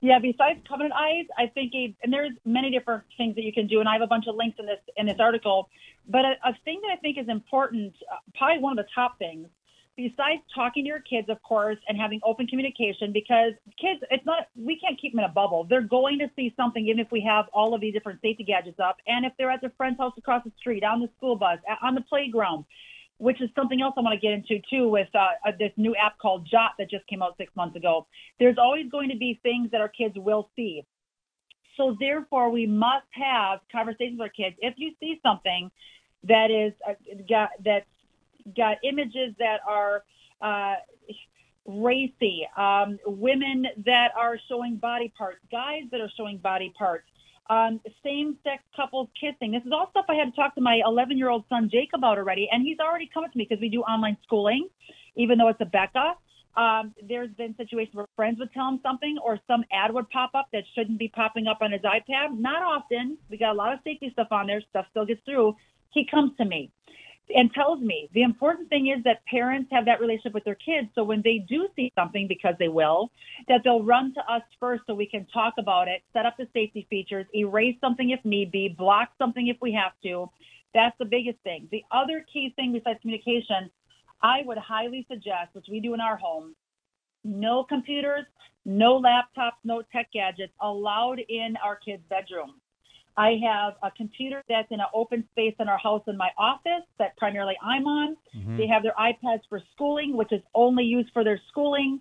[0.00, 3.66] Yeah, besides Covenant Eyes, I think, a, and there's many different things that you can
[3.66, 5.68] do, and I have a bunch of links in this in this article.
[6.08, 9.18] But a, a thing that I think is important, uh, probably one of the top
[9.18, 9.48] things,
[9.96, 14.48] besides talking to your kids, of course, and having open communication, because kids, it's not,
[14.54, 15.64] we can't keep them in a bubble.
[15.64, 18.78] They're going to see something, even if we have all of these different safety gadgets
[18.78, 18.98] up.
[19.06, 21.94] And if they're at their friend's house across the street, on the school bus, on
[21.94, 22.66] the playground,
[23.18, 25.94] which is something else I want to get into too with uh, uh, this new
[25.96, 28.06] app called Jott that just came out six months ago.
[28.38, 30.84] There's always going to be things that our kids will see.
[31.76, 34.56] So therefore, we must have conversations with our kids.
[34.60, 35.70] If you see something
[36.24, 36.94] that is uh,
[37.28, 37.86] got that's
[38.56, 40.04] got images that are
[40.40, 40.74] uh,
[41.66, 47.06] racy, um, women that are showing body parts, guys that are showing body parts,
[47.48, 49.52] um, same sex couples kissing.
[49.52, 51.90] This is all stuff I had to talk to my 11 year old son Jake
[51.94, 54.68] about already, and he's already come to me because we do online schooling,
[55.16, 56.14] even though it's Abeka.
[56.56, 60.30] Um, there's been situations where friends would tell him something or some ad would pop
[60.34, 62.38] up that shouldn't be popping up on his iPad.
[62.38, 63.18] Not often.
[63.28, 64.62] We got a lot of safety stuff on there.
[64.70, 65.54] Stuff still gets through.
[65.90, 66.70] He comes to me
[67.34, 70.88] and tells me the important thing is that parents have that relationship with their kids.
[70.94, 73.10] So when they do see something, because they will,
[73.48, 76.46] that they'll run to us first so we can talk about it, set up the
[76.52, 80.30] safety features, erase something if need be, block something if we have to.
[80.74, 81.68] That's the biggest thing.
[81.70, 83.70] The other key thing besides communication,
[84.22, 86.54] I would highly suggest, which we do in our home,
[87.24, 88.24] no computers,
[88.64, 92.60] no laptops, no tech gadgets allowed in our kids' bedrooms.
[93.16, 96.84] I have a computer that's in an open space in our house in my office
[96.98, 98.16] that primarily I'm on.
[98.36, 98.58] Mm-hmm.
[98.58, 102.00] They have their iPads for schooling, which is only used for their schooling.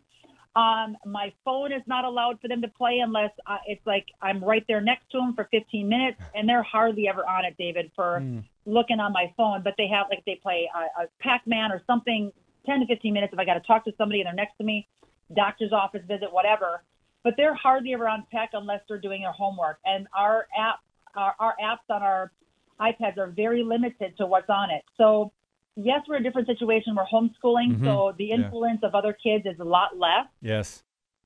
[0.56, 4.44] Um, my phone is not allowed for them to play unless uh, it's like I'm
[4.44, 7.92] right there next to them for 15 minutes, and they're hardly ever on it, David,
[7.96, 8.44] for mm.
[8.66, 9.64] looking on my phone.
[9.64, 12.32] But they have like they play a, a Pac-Man or something,
[12.66, 14.64] 10 to 15 minutes if I got to talk to somebody and they're next to
[14.64, 14.88] me,
[15.36, 16.84] doctor's office visit, whatever.
[17.24, 19.80] But they're hardly ever on tech unless they're doing their homework.
[19.84, 20.80] And our app
[21.16, 22.32] our, our apps on our
[22.80, 24.84] iPads are very limited to what's on it.
[24.98, 25.32] So
[25.76, 26.96] yes, we're in a different situation.
[26.96, 27.86] We're homeschooling, mm-hmm.
[27.86, 28.90] so the influence yeah.
[28.90, 30.28] of other kids is a lot less.
[30.42, 30.84] Yes,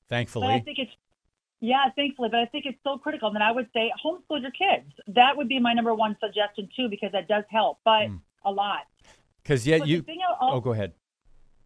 [0.08, 0.46] thankfully.
[0.46, 0.92] But I think it's
[1.60, 3.28] yeah, thankfully, but I think it's so critical.
[3.28, 4.90] And then I would say homeschool your kids.
[5.08, 8.20] That would be my number one suggestion too, because that does help, but mm.
[8.44, 8.86] a lot.
[9.42, 10.04] Because yet you.
[10.40, 10.92] Also, oh, go ahead.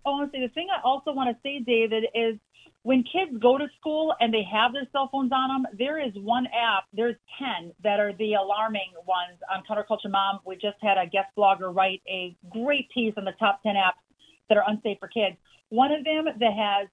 [0.05, 2.37] I want to say the thing I also want to say, David, is
[2.85, 6.13] when kids go to school and they have their cell phones on them, there is
[6.17, 10.41] one app, there's 10 that are the alarming ones on Counterculture Mom.
[10.45, 14.05] We just had a guest blogger write a great piece on the top 10 apps
[14.51, 15.35] that are unsafe for kids.
[15.71, 16.89] One of them that has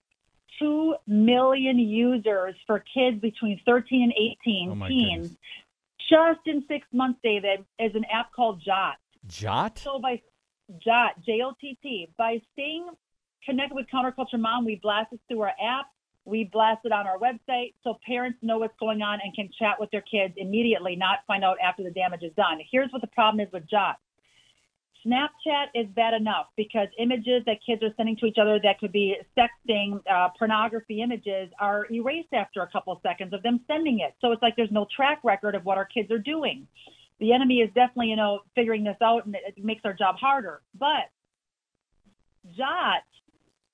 [0.59, 5.37] 2 million users for kids between 13 and 18 oh teens goodness.
[6.09, 8.95] just in six months, David, is an app called Jott.
[9.27, 9.77] Jott?
[9.77, 10.21] So by
[10.79, 12.87] Jott, J O T T, by staying
[13.45, 14.65] connected with Counterculture Mom.
[14.65, 15.87] We blast it through our app.
[16.25, 19.79] We blast it on our website so parents know what's going on and can chat
[19.79, 22.59] with their kids immediately, not find out after the damage is done.
[22.71, 23.95] Here's what the problem is with Jott.
[25.05, 28.91] Snapchat is bad enough because images that kids are sending to each other that could
[28.91, 34.13] be sexting, uh, pornography images are erased after a couple seconds of them sending it.
[34.21, 36.67] So it's like there's no track record of what our kids are doing.
[37.19, 40.61] The enemy is definitely, you know, figuring this out and it makes our job harder.
[40.77, 41.09] But
[42.55, 43.01] Jott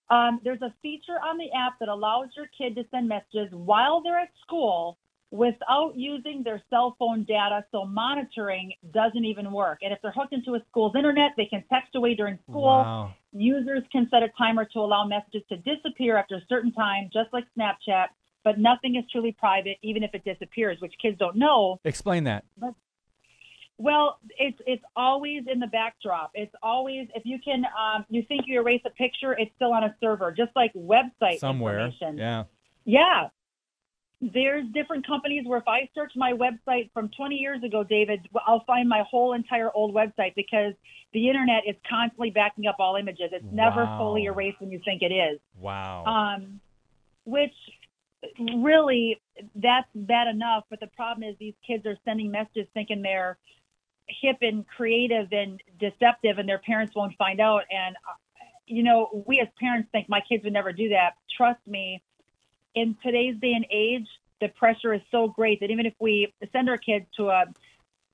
[0.09, 4.01] um, there's a feature on the app that allows your kid to send messages while
[4.01, 4.97] they're at school
[5.31, 7.65] without using their cell phone data.
[7.71, 9.79] So monitoring doesn't even work.
[9.81, 12.63] And if they're hooked into a school's internet, they can text away during school.
[12.63, 13.13] Wow.
[13.33, 17.31] Users can set a timer to allow messages to disappear after a certain time, just
[17.33, 18.07] like Snapchat.
[18.43, 21.81] But nothing is truly private, even if it disappears, which kids don't know.
[21.83, 22.45] Explain that.
[22.57, 22.73] But
[23.77, 26.31] well, it's it's always in the backdrop.
[26.33, 29.83] It's always if you can um, you think you erase a picture, it's still on
[29.83, 31.85] a server, just like website somewhere.
[31.85, 32.17] Information.
[32.17, 32.43] Yeah.
[32.85, 33.27] Yeah.
[34.19, 38.63] There's different companies where if I search my website from 20 years ago, David, I'll
[38.65, 40.73] find my whole entire old website because
[41.13, 43.29] the internet is constantly backing up all images.
[43.31, 43.99] It's never wow.
[43.99, 45.39] fully erased when you think it is.
[45.59, 46.03] Wow.
[46.05, 46.59] Um,
[47.25, 47.53] which
[48.55, 49.21] really
[49.53, 50.63] that's bad enough.
[50.71, 53.37] But the problem is these kids are sending messages thinking they're
[54.07, 57.63] hip and creative and deceptive and their parents won't find out.
[57.71, 58.13] And uh,
[58.65, 61.13] you know we as parents think my kids would never do that.
[61.35, 62.01] Trust me
[62.75, 64.07] in today's day and age
[64.39, 67.45] the pressure is so great that even if we send our kids to a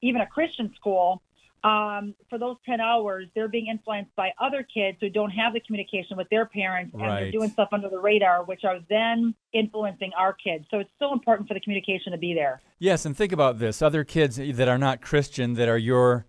[0.01, 1.21] even a christian school
[1.63, 5.61] um, for those 10 hours, they're being influenced by other kids who don't have the
[5.61, 7.21] communication with their parents and right.
[7.21, 10.65] they're doing stuff under the radar, which are then influencing our kids.
[10.69, 12.61] So it's so important for the communication to be there.
[12.79, 16.25] Yes, and think about this other kids that are not Christian, that are your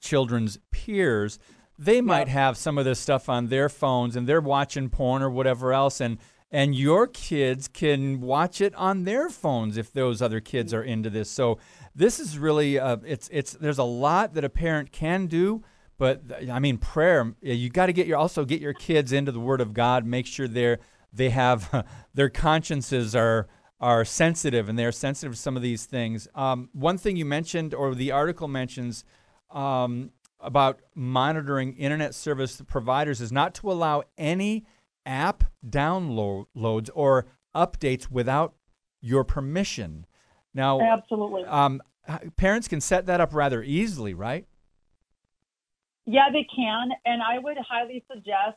[0.00, 1.38] children's peers,
[1.78, 2.28] they might yep.
[2.28, 6.00] have some of this stuff on their phones and they're watching porn or whatever else.
[6.00, 6.18] And
[6.50, 11.10] and your kids can watch it on their phones if those other kids are into
[11.10, 11.30] this.
[11.30, 11.58] So
[11.98, 15.64] this is really uh, it's it's there's a lot that a parent can do,
[15.98, 17.34] but I mean, prayer.
[17.42, 20.06] You got to get your also get your kids into the Word of God.
[20.06, 20.78] Make sure they're
[21.12, 21.84] they have
[22.14, 23.48] their consciences are
[23.80, 26.28] are sensitive and they're sensitive to some of these things.
[26.34, 29.04] Um, one thing you mentioned, or the article mentions,
[29.50, 34.66] um, about monitoring internet service providers is not to allow any
[35.04, 38.54] app downloads or updates without
[39.00, 40.06] your permission.
[40.54, 41.80] Now, absolutely, um,
[42.36, 44.46] parents can set that up rather easily, right?
[46.06, 48.56] Yeah, they can, and I would highly suggest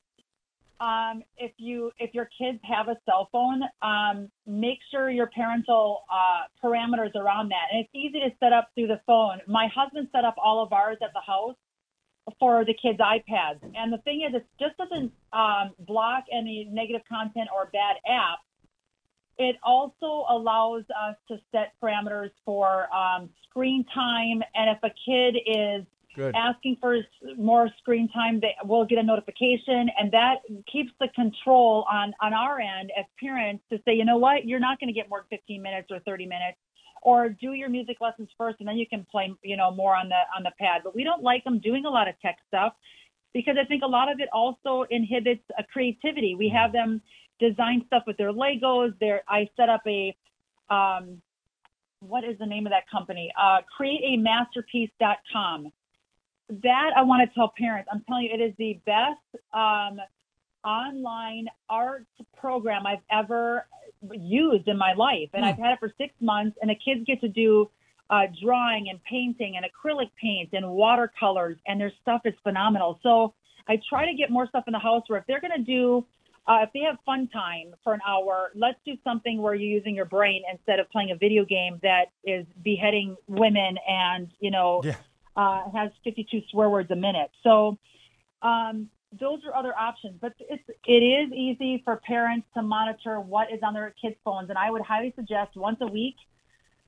[0.80, 6.04] um, if you if your kids have a cell phone, um, make sure your parental
[6.12, 7.68] uh, parameters around that.
[7.72, 9.42] And it's easy to set up through the phone.
[9.48, 11.56] My husband set up all of ours at the house
[12.40, 17.02] for the kids' iPads, and the thing is, it just doesn't um, block any negative
[17.08, 18.42] content or bad apps.
[19.38, 25.38] It also allows us to set parameters for um, screen time, and if a kid
[25.46, 25.86] is
[26.16, 26.36] Good.
[26.36, 26.98] asking for
[27.38, 30.38] more screen time, they will get a notification, and that
[30.72, 34.60] keeps the control on on our end as parents to say, you know what, you're
[34.60, 36.58] not going to get more than 15 minutes or 30 minutes,
[37.02, 40.10] or do your music lessons first, and then you can play, you know, more on
[40.10, 40.82] the on the pad.
[40.84, 42.74] But we don't like them doing a lot of tech stuff
[43.34, 46.36] because I think a lot of it also inhibits a creativity.
[46.36, 47.02] We have them
[47.40, 48.94] design stuff with their Legos.
[49.00, 50.16] There, I set up a
[50.70, 51.22] um,
[52.02, 53.32] what is the name of that company?
[53.40, 55.72] Uh, createamasterpiece.com
[56.64, 57.90] that I want to tell parents.
[57.92, 60.00] I'm telling you, it is the best um,
[60.66, 62.06] online art
[62.38, 63.66] program I've ever
[64.12, 65.48] used in my life, and mm.
[65.48, 66.58] I've had it for six months.
[66.62, 67.70] And the kids get to do
[68.10, 73.00] uh, drawing and painting and acrylic paint and watercolors, and their stuff is phenomenal.
[73.02, 73.34] So
[73.70, 76.06] I try to get more stuff in the house where if they're going to do
[76.48, 79.96] uh, if they have fun time for an hour, let's do something where you're using
[79.96, 84.82] your brain instead of playing a video game that is beheading women and you know
[84.84, 84.96] yeah
[85.36, 87.32] uh, has 52 swear words a minute.
[87.44, 87.78] So
[88.42, 93.52] um, those are other options, but it's it is easy for parents to monitor what
[93.52, 96.16] is on their kids' phones, and I would highly suggest once a week,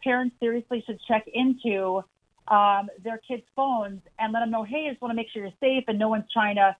[0.03, 2.03] parents seriously should check into
[2.47, 5.43] um, their kids' phones and let them know, hey, I just want to make sure
[5.43, 6.75] you're safe and no one's trying to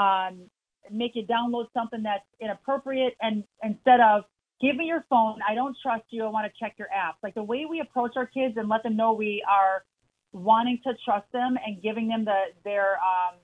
[0.00, 0.50] um,
[0.92, 3.16] make you download something that's inappropriate.
[3.20, 4.24] And instead of
[4.60, 7.16] give me your phone, I don't trust you, I want to check your apps.
[7.22, 9.84] Like the way we approach our kids and let them know we are
[10.32, 13.36] wanting to trust them and giving them the their um,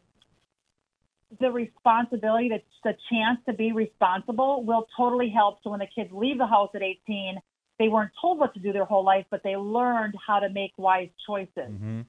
[1.40, 5.58] the responsibility, the, the chance to be responsible will totally help.
[5.64, 7.38] So when the kids leave the house at 18,
[7.78, 10.72] they weren't told what to do their whole life, but they learned how to make
[10.76, 11.50] wise choices.
[11.56, 12.02] Mm-hmm.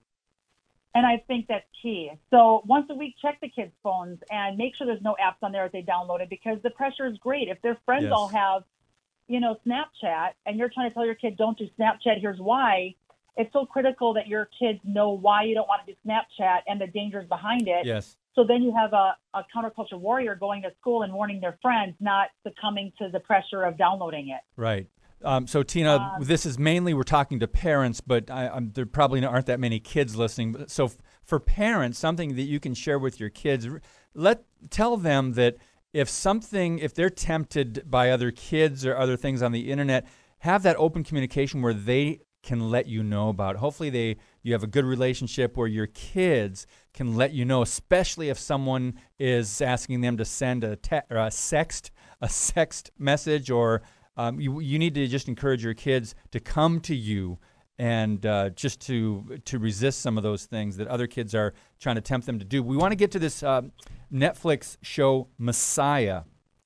[0.95, 2.09] And I think that's key.
[2.31, 5.51] So once a week, check the kids' phones and make sure there's no apps on
[5.51, 7.49] there that they downloaded because the pressure is great.
[7.49, 8.13] If their friends yes.
[8.15, 8.63] all have,
[9.27, 12.95] you know, Snapchat and you're trying to tell your kid, don't do Snapchat, here's why,
[13.35, 16.79] it's so critical that your kids know why you don't want to do Snapchat and
[16.79, 17.85] the dangers behind it.
[17.85, 18.15] Yes.
[18.33, 21.95] So then you have a, a counterculture warrior going to school and warning their friends,
[21.99, 24.41] not succumbing to the pressure of downloading it.
[24.55, 24.87] Right.
[25.25, 29.25] Um, so Tina, um, this is mainly we're talking to parents, but I, there probably
[29.25, 30.65] aren't that many kids listening.
[30.67, 33.67] So f- for parents, something that you can share with your kids,
[34.13, 35.57] let tell them that
[35.93, 40.05] if something, if they're tempted by other kids or other things on the internet,
[40.39, 43.55] have that open communication where they can let you know about.
[43.55, 48.29] Hopefully, they you have a good relationship where your kids can let you know, especially
[48.29, 51.89] if someone is asking them to send a, te- or a sext
[52.21, 53.81] a sext message, or
[54.17, 57.39] um, you you need to just encourage your kids to come to you
[57.77, 61.95] and uh, just to to resist some of those things that other kids are trying
[61.95, 62.63] to tempt them to do.
[62.63, 63.63] We want to get to this uh,
[64.11, 66.23] Netflix show Messiah.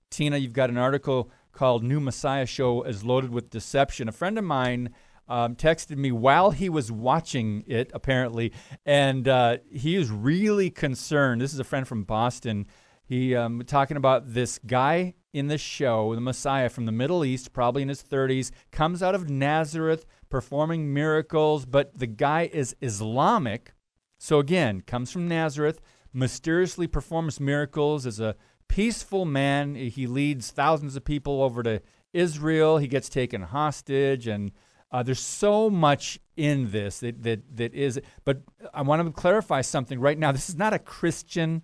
[0.09, 4.37] Tina, you've got an article called "New Messiah Show is Loaded with Deception." A friend
[4.37, 4.91] of mine
[5.27, 8.51] um, texted me while he was watching it, apparently,
[8.85, 11.41] and uh, he is really concerned.
[11.41, 12.67] This is a friend from Boston.
[13.05, 17.53] He um, talking about this guy in the show, the Messiah from the Middle East,
[17.53, 23.73] probably in his 30s, comes out of Nazareth performing miracles, but the guy is Islamic.
[24.17, 25.81] So again, comes from Nazareth,
[26.13, 28.35] mysteriously performs miracles as a
[28.67, 29.75] peaceful man.
[29.75, 31.81] He leads thousands of people over to
[32.13, 32.77] Israel.
[32.77, 34.51] He gets taken hostage and
[34.91, 38.41] uh, there's so much in this that, that that is, but
[38.73, 40.31] I want to clarify something right now.
[40.31, 41.61] This is not a Christian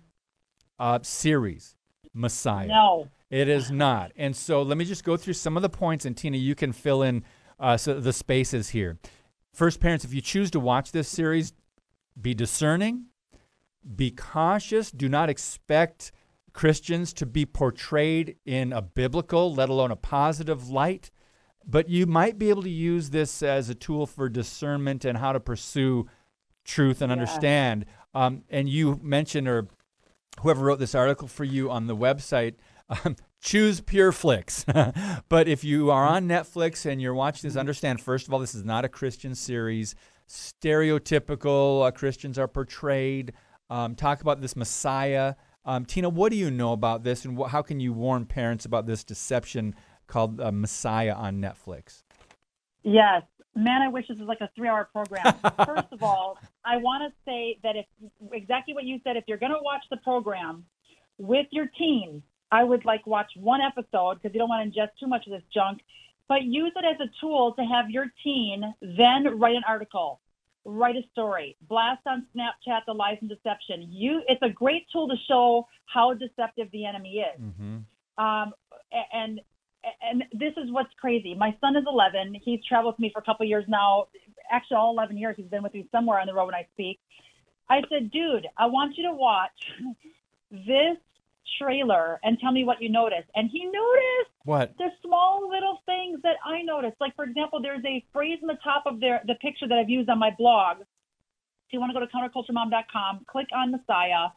[0.78, 1.75] uh, series,
[2.16, 2.66] Messiah.
[2.66, 4.12] No, it is not.
[4.16, 6.72] And so let me just go through some of the points, and Tina, you can
[6.72, 7.24] fill in
[7.60, 8.98] uh, so the spaces here.
[9.52, 11.52] First, parents, if you choose to watch this series,
[12.20, 13.06] be discerning,
[13.94, 14.90] be cautious.
[14.90, 16.12] Do not expect
[16.52, 21.10] Christians to be portrayed in a biblical, let alone a positive light
[21.66, 25.32] but you might be able to use this as a tool for discernment and how
[25.32, 26.06] to pursue
[26.64, 27.86] truth and understand.
[28.14, 29.66] Um, and you mentioned, or
[30.40, 32.54] whoever wrote this article for you on the website,
[32.88, 34.64] um, choose Pure Flix.
[35.28, 38.54] but if you are on Netflix and you're watching this, understand first of all, this
[38.54, 39.94] is not a Christian series.
[40.28, 43.32] Stereotypical uh, Christians are portrayed.
[43.70, 45.34] Um, talk about this Messiah.
[45.64, 48.64] Um, Tina, what do you know about this, and wh- how can you warn parents
[48.64, 49.74] about this deception
[50.06, 52.04] called uh, Messiah on Netflix?
[52.84, 53.22] Yes.
[53.56, 55.34] Man, I wish this was like a three hour program.
[55.66, 57.86] First of all, I want to say that if
[58.32, 60.64] exactly what you said, if you're going to watch the program
[61.18, 64.90] with your teens, I would like watch one episode because you don't want to ingest
[65.00, 65.80] too much of this junk,
[66.28, 70.20] but use it as a tool to have your teen then write an article,
[70.64, 73.88] write a story, blast on Snapchat the lies and deception.
[73.90, 77.40] You, it's a great tool to show how deceptive the enemy is.
[77.40, 78.24] Mm-hmm.
[78.24, 78.52] Um,
[79.12, 79.40] and
[80.02, 81.34] and this is what's crazy.
[81.34, 82.36] My son is 11.
[82.44, 84.06] He's traveled with me for a couple of years now.
[84.50, 86.98] Actually, all 11 years he's been with me somewhere on the road when I speak.
[87.68, 89.50] I said, dude, I want you to watch
[90.50, 90.96] this
[91.60, 93.28] trailer and tell me what you noticed.
[93.34, 94.74] And he noticed What?
[94.78, 96.96] the small little things that I noticed.
[97.00, 99.90] Like, for example, there's a phrase in the top of their, the picture that I've
[99.90, 100.78] used on my blog.
[100.80, 104.28] If you want to go to counterculturemom.com, click on Messiah,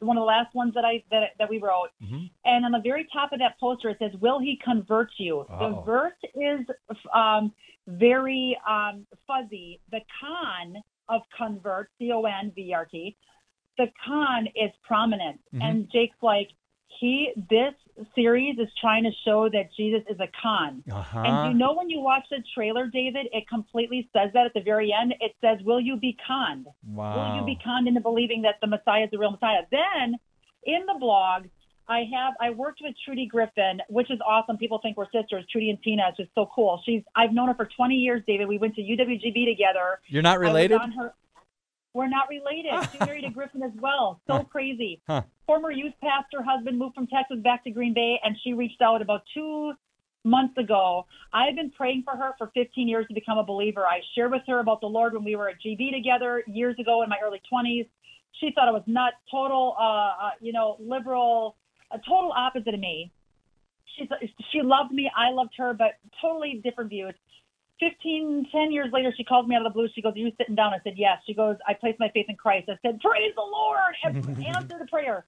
[0.00, 1.88] one of the last ones that I that, that we wrote.
[2.02, 2.30] Mhm.
[2.44, 5.54] And on the very top of that poster, it says, "Will he convert you?" The
[5.54, 5.82] Uh-oh.
[5.82, 6.60] verse is
[7.14, 7.52] um,
[7.86, 9.80] very um, fuzzy.
[9.90, 13.16] The con of convert, C O N V R T,
[13.78, 15.40] the con is prominent.
[15.54, 15.62] Mhm.
[15.62, 16.50] And Jake's like,
[16.98, 17.74] he this
[18.14, 20.82] series is trying to show that Jesus is a con.
[20.90, 21.20] Uh-huh.
[21.20, 24.60] And you know when you watch the trailer, David, it completely says that at the
[24.60, 25.14] very end.
[25.20, 26.66] It says, "Will you be conned?
[26.86, 27.16] wow.
[27.16, 30.16] Will you be conned into believing that the Messiah is the real Messiah?" Then,
[30.64, 31.46] in the blog,
[31.88, 34.56] I have I worked with Trudy Griffin, which is awesome.
[34.56, 35.44] People think we're sisters.
[35.50, 36.82] Trudy and Tina is just so cool.
[36.84, 38.48] She's I've known her for 20 years, David.
[38.48, 40.00] We went to UWGB together.
[40.08, 40.80] You're not related?
[41.96, 42.72] We're not related.
[42.92, 44.20] She married a Griffin as well.
[44.26, 45.00] So crazy.
[45.06, 45.22] Huh.
[45.46, 49.00] Former youth pastor husband moved from Texas back to Green Bay, and she reached out
[49.00, 49.72] about two
[50.22, 51.06] months ago.
[51.32, 53.86] I've been praying for her for 15 years to become a believer.
[53.86, 57.02] I shared with her about the Lord when we were at GB together years ago
[57.02, 57.88] in my early 20s.
[58.40, 61.56] She thought I was nuts, total, uh, uh, you know, liberal,
[61.90, 63.10] a total opposite of me.
[63.96, 64.08] She's,
[64.52, 65.10] she loved me.
[65.16, 67.14] I loved her, but totally different views.
[67.80, 69.88] 15, 10 years later, she calls me out of the blue.
[69.94, 70.72] She goes, Are you sitting down?
[70.72, 71.18] I said, Yes.
[71.26, 72.68] She goes, I placed my faith in Christ.
[72.68, 73.78] I said, Praise the Lord.
[74.04, 74.16] And
[74.56, 75.26] Answer the prayer.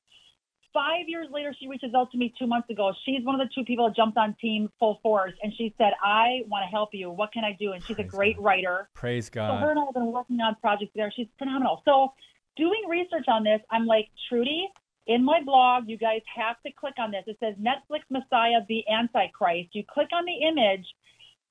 [0.72, 2.92] Five years later, she reaches out to me two months ago.
[3.04, 5.32] She's one of the two people that jumped on team full force.
[5.42, 7.10] And she said, I want to help you.
[7.10, 7.72] What can I do?
[7.72, 8.44] And she's a great God.
[8.44, 8.88] writer.
[8.94, 9.48] Praise God.
[9.48, 11.12] So her and I have been working on projects there.
[11.14, 11.82] She's phenomenal.
[11.84, 12.12] So
[12.56, 14.68] doing research on this, I'm like, Trudy,
[15.06, 17.24] in my blog, you guys have to click on this.
[17.26, 19.70] It says Netflix Messiah, the Antichrist.
[19.72, 20.84] You click on the image.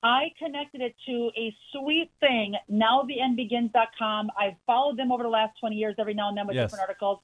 [0.02, 4.30] I connected it to a sweet thing, nowtheendbegins.com.
[4.38, 6.70] I've followed them over the last 20 years every now and then with Yes.
[6.70, 7.20] different articles.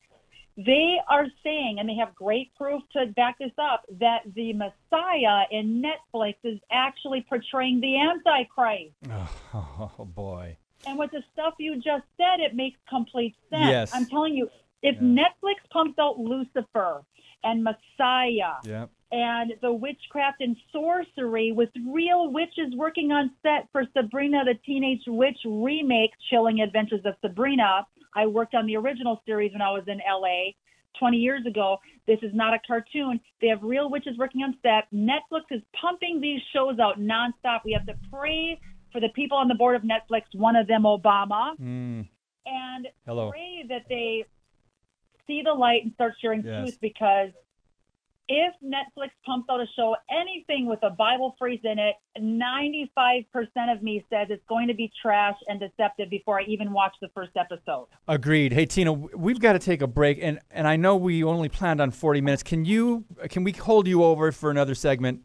[0.57, 5.47] They are saying, and they have great proof to back this up, that the Messiah
[5.51, 8.95] in Netflix is actually portraying the Antichrist.
[9.11, 10.57] Oh, oh, boy.
[10.87, 13.65] And with the stuff you just said, it makes complete sense.
[13.69, 13.91] Yes.
[13.93, 14.49] I'm telling you,
[14.83, 15.25] if Yeah.
[15.25, 17.03] Netflix pumps out Lucifer
[17.43, 18.91] and Messiah Yep.
[19.15, 25.03] And the witchcraft and sorcery with real witches working on set for Sabrina the Teenage
[25.07, 27.87] Witch remake, Chilling Adventures of Sabrina.
[28.17, 30.51] I worked on the original series when I was in LA
[30.99, 31.77] 20 years ago.
[32.09, 33.21] This is not a cartoon.
[33.41, 34.93] They have real witches working on set.
[34.93, 37.61] Netflix is pumping these shows out nonstop.
[37.65, 38.59] We have to pray
[38.91, 42.09] for the people on the board of Netflix, one of them Obama, Mm.
[42.47, 43.31] and Hello.
[43.31, 44.25] pray that they
[45.29, 46.59] see the light and start sharing Yes.
[46.65, 47.31] truth because
[48.29, 53.27] if Netflix pumps out a show, anything with a Bible phrase in it, 95%
[53.73, 57.09] of me says it's going to be trash and deceptive before I even watch the
[57.15, 57.87] first episode.
[58.09, 58.53] Agreed.
[58.53, 61.81] Hey Tina, we've got to take a break, and and I know we only planned
[61.81, 62.43] on 40 minutes.
[62.43, 65.21] Can you can we hold you over for another segment?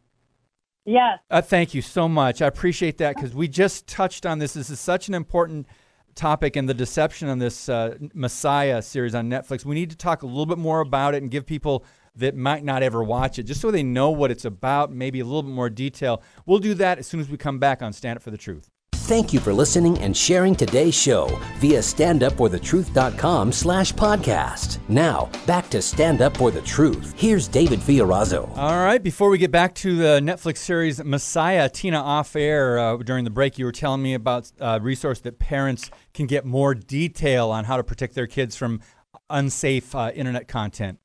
[0.86, 1.20] Yes.
[1.30, 2.42] Uh, thank you so much.
[2.42, 4.54] I appreciate that because we just touched on this.
[4.54, 5.68] This is such an important
[6.16, 9.64] topic and the deception on this uh, Messiah series on Netflix.
[9.64, 11.86] We need to talk a little bit more about it and give people
[12.16, 15.26] that might not ever watch it just so they know what it's about, maybe a
[15.26, 16.22] little bit more detail.
[16.46, 18.70] We'll do that as soon as we come back on Stand Up for the Truth.
[19.10, 24.78] Thank you for listening and sharing today's show via standupforthetruth.com slash podcast.
[24.88, 27.16] Now, back to Stand Up for the Truth.
[27.18, 28.56] Here's David Fiorazo.
[28.56, 29.02] All right.
[29.02, 33.32] Before we get back to the Netflix series Messiah, Tina, off air uh, during the
[33.32, 37.66] break, you were telling me about a resource that parents can get more detail on
[37.66, 38.80] how to protect their kids from
[39.28, 41.00] unsafe uh, internet content.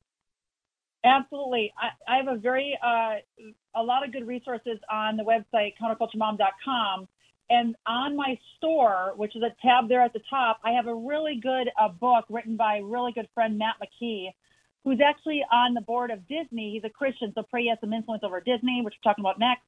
[1.04, 1.72] Absolutely.
[1.78, 3.16] I, I have a very, uh,
[3.76, 7.08] a lot of good resources on the website, counterculturemom.com.
[7.50, 10.94] And on my store, which is a tab there at the top, I have a
[10.94, 14.28] really good uh, book written by a really good friend Matt McKee,
[14.82, 16.72] who's actually on the board of Disney.
[16.72, 19.38] He's a Christian, so pray he has some influence over Disney, which we're talking about
[19.38, 19.62] next.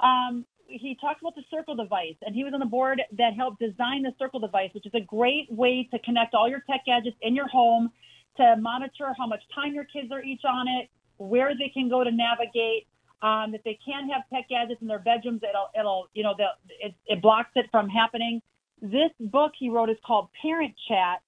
[0.00, 3.58] Um, he talks about the circle device, and he was on the board that helped
[3.58, 7.16] design the circle device, which is a great way to connect all your tech gadgets
[7.22, 7.90] in your home
[8.36, 12.04] to monitor how much time your kids are each on it, where they can go
[12.04, 12.86] to navigate.
[13.22, 16.34] Um, if they can't have tech gadgets in their bedrooms, it'll, it'll, you know,
[16.80, 18.42] it, it blocks it from happening.
[18.82, 21.22] This book he wrote is called Parent Chat,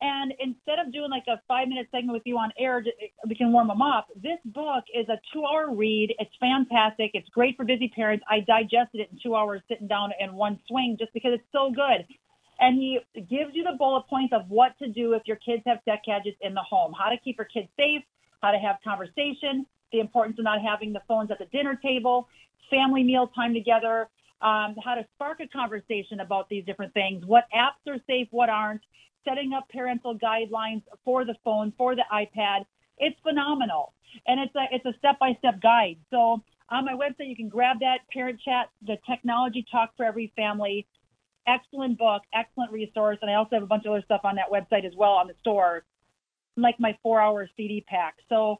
[0.00, 2.84] and instead of doing like a five minute segment with you on air,
[3.28, 4.08] we can warm them up.
[4.16, 6.14] This book is a two hour read.
[6.18, 7.12] It's fantastic.
[7.14, 8.24] It's great for busy parents.
[8.28, 11.70] I digested it in two hours sitting down in one swing just because it's so
[11.70, 12.06] good.
[12.64, 15.84] And he gives you the bullet points of what to do if your kids have
[15.84, 18.02] tech gadgets in the home, how to keep your kids safe,
[18.42, 22.26] how to have conversation, the importance of not having the phones at the dinner table,
[22.70, 24.08] family meal time together,
[24.40, 28.48] um, how to spark a conversation about these different things, what apps are safe, what
[28.48, 28.80] aren't,
[29.28, 32.64] setting up parental guidelines for the phone, for the iPad.
[32.96, 33.92] It's phenomenal.
[34.26, 35.98] And it's a, it's a step-by-step guide.
[36.10, 40.32] So on my website, you can grab that parent chat, the technology talk for every
[40.34, 40.86] family.
[41.46, 43.18] Excellent book, excellent resource.
[43.22, 45.26] And I also have a bunch of other stuff on that website as well on
[45.26, 45.84] the store,
[46.56, 48.16] like my four hour CD pack.
[48.28, 48.58] So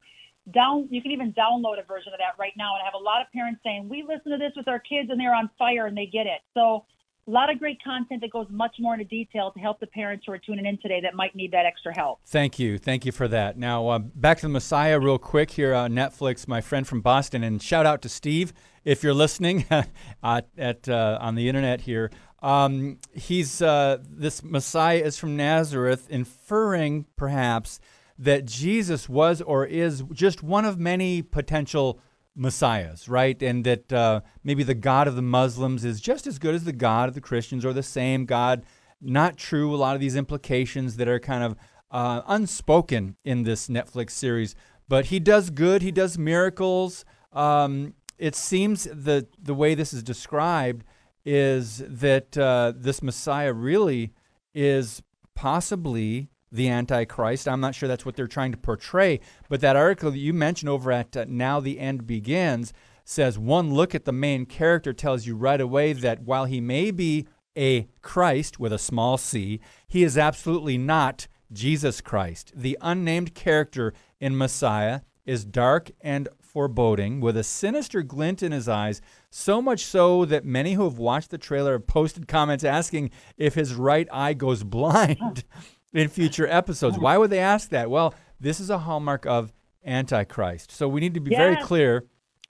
[0.52, 2.74] down, you can even download a version of that right now.
[2.74, 5.08] And I have a lot of parents saying, we listen to this with our kids
[5.10, 6.40] and they're on fire and they get it.
[6.52, 6.84] So
[7.26, 10.24] a lot of great content that goes much more into detail to help the parents
[10.26, 12.20] who are tuning in today that might need that extra help.
[12.26, 12.76] Thank you.
[12.76, 13.56] Thank you for that.
[13.56, 16.46] Now, uh, back to the Messiah, real quick here on Netflix.
[16.46, 18.52] My friend from Boston, and shout out to Steve
[18.84, 19.64] if you're listening
[20.22, 22.10] uh, at uh, on the internet here.
[22.44, 27.80] Um, he's uh, this Messiah is from Nazareth, inferring perhaps
[28.18, 31.98] that Jesus was or is just one of many potential
[32.36, 33.42] messiahs, right?
[33.42, 36.72] And that uh, maybe the God of the Muslims is just as good as the
[36.74, 38.66] God of the Christians or the same God.
[39.00, 39.74] Not true.
[39.74, 41.56] A lot of these implications that are kind of
[41.90, 44.54] uh, unspoken in this Netflix series.
[44.86, 47.06] But he does good, he does miracles.
[47.32, 50.84] Um, it seems that the way this is described
[51.24, 54.12] is that uh, this Messiah really
[54.54, 55.02] is
[55.34, 57.48] possibly the Antichrist.
[57.48, 60.68] I'm not sure that's what they're trying to portray, but that article that you mentioned
[60.68, 62.72] over at uh, Now the End Begins
[63.04, 66.90] says one look at the main character tells you right away that while he may
[66.90, 72.52] be a Christ with a small c, he is absolutely not Jesus Christ.
[72.54, 78.68] The unnamed character in Messiah is dark and foreboding with a sinister glint in his
[78.68, 79.00] eyes,
[79.30, 83.54] so much so that many who have watched the trailer have posted comments asking if
[83.54, 85.44] his right eye goes blind
[85.92, 86.98] in future episodes.
[86.98, 87.90] Why would they ask that?
[87.90, 89.52] Well, this is a hallmark of
[89.84, 90.70] Antichrist.
[90.70, 91.38] So we need to be yes.
[91.38, 92.04] very clear.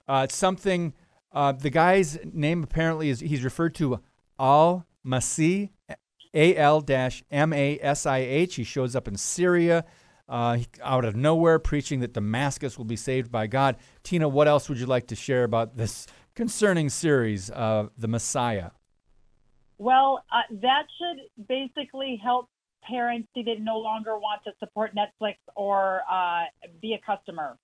[0.07, 0.93] Uh, it's something,
[1.31, 4.01] uh, the guy's name apparently is, he's referred to
[4.39, 5.69] Al Masih,
[6.33, 6.83] A L
[7.31, 8.55] M A S I H.
[8.55, 9.85] He shows up in Syria.
[10.27, 13.77] Uh, out of nowhere, preaching that Damascus will be saved by God.
[14.01, 18.71] Tina, what else would you like to share about this concerning series, uh, The Messiah?
[19.77, 22.49] Well, uh, that should basically help
[22.87, 26.43] parents see they no longer want to support Netflix or uh,
[26.81, 27.57] be a customer.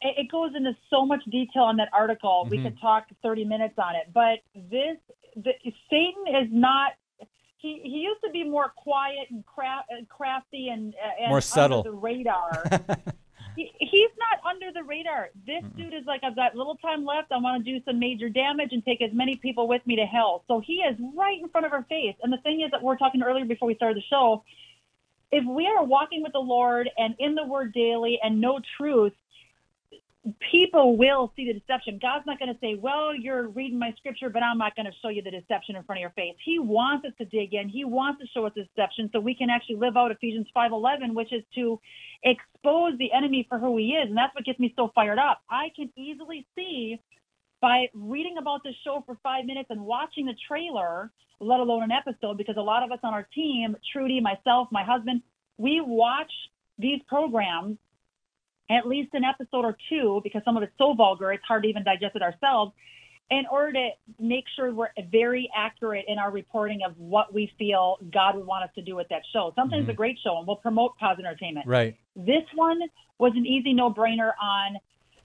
[0.00, 2.42] It, it, goes into so much detail in that article.
[2.44, 2.50] Mm-hmm.
[2.50, 4.96] We could talk 30 minutes on it, but this
[5.36, 5.52] the,
[5.90, 6.92] Satan is not.
[7.58, 11.90] He, he used to be more quiet and craft, crafty and, and more subtle the
[11.90, 12.64] radar.
[13.56, 15.30] he, he's not under the radar.
[15.46, 17.32] This mm dude is like, I've got little time left.
[17.32, 20.04] I want to do some major damage and take as many people with me to
[20.04, 20.44] hell.
[20.48, 22.14] So he is right in front of our face.
[22.22, 24.42] And the thing is that we're talking earlier before we started the show.
[25.32, 29.12] If we are walking with the Lord and in the Word daily and know truth,
[30.50, 31.98] people will see the deception.
[32.00, 34.92] God's not going to say, well, you're reading my scripture, but I'm not going to
[35.02, 36.34] show you the deception in front of your face.
[36.44, 37.68] He wants us to dig in.
[37.68, 41.14] He wants to show us the deception so we can actually live out Ephesians 5.11,
[41.14, 41.80] which is to
[42.24, 44.08] expose the enemy for who he is.
[44.08, 45.42] And that's what gets me so fired up.
[45.48, 46.98] I can easily see
[47.60, 51.10] by reading about this show for five minutes and watching the trailer,
[51.40, 54.82] let alone an episode, because a lot of us on our team, Trudy, myself, my
[54.82, 55.22] husband,
[55.56, 56.32] we watch
[56.78, 57.78] these programs
[58.70, 61.68] at least an episode or two because some of it's so vulgar it's hard to
[61.68, 62.72] even digest it ourselves
[63.30, 63.88] in order to
[64.20, 68.64] make sure we're very accurate in our reporting of what we feel God would want
[68.64, 69.52] us to do with that show.
[69.56, 69.90] Sometimes mm-hmm.
[69.90, 71.66] a great show and we'll promote positive entertainment.
[71.66, 71.96] Right.
[72.14, 72.80] This one
[73.18, 74.76] was an easy no-brainer on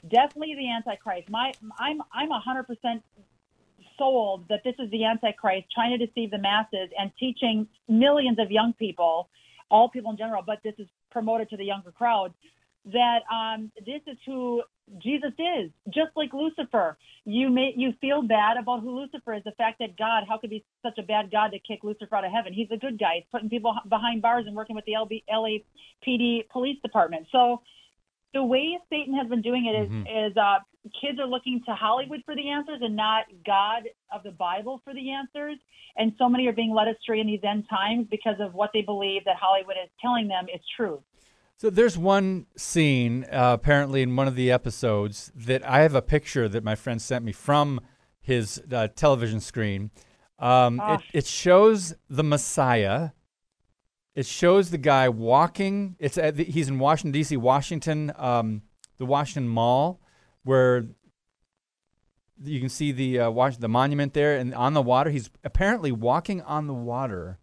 [0.09, 1.29] definitely the Antichrist.
[1.29, 3.03] My I'm I'm a hundred percent
[3.97, 8.49] sold that this is the Antichrist trying to deceive the masses and teaching millions of
[8.49, 9.29] young people,
[9.69, 12.33] all people in general, but this is promoted to the younger crowd
[12.85, 14.63] that um, this is who
[14.97, 16.97] Jesus is, just like Lucifer.
[17.25, 19.43] You may you feel bad about who Lucifer is.
[19.43, 22.25] The fact that God, how could be such a bad God to kick Lucifer out
[22.25, 22.53] of heaven?
[22.53, 23.15] He's a good guy.
[23.15, 27.27] He's putting people behind bars and working with the LB, LAPD police department.
[27.31, 27.61] So
[28.33, 30.27] the way Satan has been doing it is, Mhm.
[30.31, 30.59] is uh,
[30.99, 34.93] kids are looking to Hollywood for the answers and not God of the Bible for
[34.93, 35.57] the answers.
[35.97, 38.81] And so many are being led astray in these end times because of what they
[38.81, 41.03] believe that Hollywood is telling them is truth.
[41.61, 46.01] So there's one scene uh, apparently in one of the episodes that I have a
[46.01, 47.81] picture that my friend sent me from
[48.19, 49.91] his uh, television screen.
[50.39, 53.11] Um, it, it shows the Messiah.
[54.15, 55.97] It shows the guy walking.
[55.99, 58.63] It's at the, he's in Washington D.C., Washington, um,
[58.97, 60.01] the Washington Mall,
[60.43, 60.87] where
[62.43, 66.41] you can see the uh, the monument there, and on the water, he's apparently walking
[66.41, 67.37] on the water.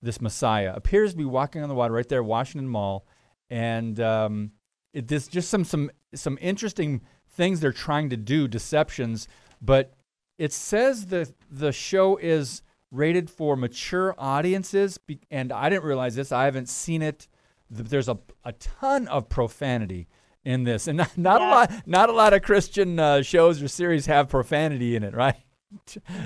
[0.00, 3.06] This Messiah appears to be walking on the water right there, Washington Mall,
[3.50, 4.52] and um,
[4.92, 9.26] it, this just some some some interesting things they're trying to do, deceptions.
[9.60, 9.94] But
[10.38, 16.14] it says the the show is rated for mature audiences, be, and I didn't realize
[16.14, 16.32] this.
[16.32, 17.26] I haven't seen it.
[17.70, 20.08] There's a a ton of profanity
[20.44, 23.68] in this, and not, not a lot not a lot of Christian uh, shows or
[23.68, 25.36] series have profanity in it, right?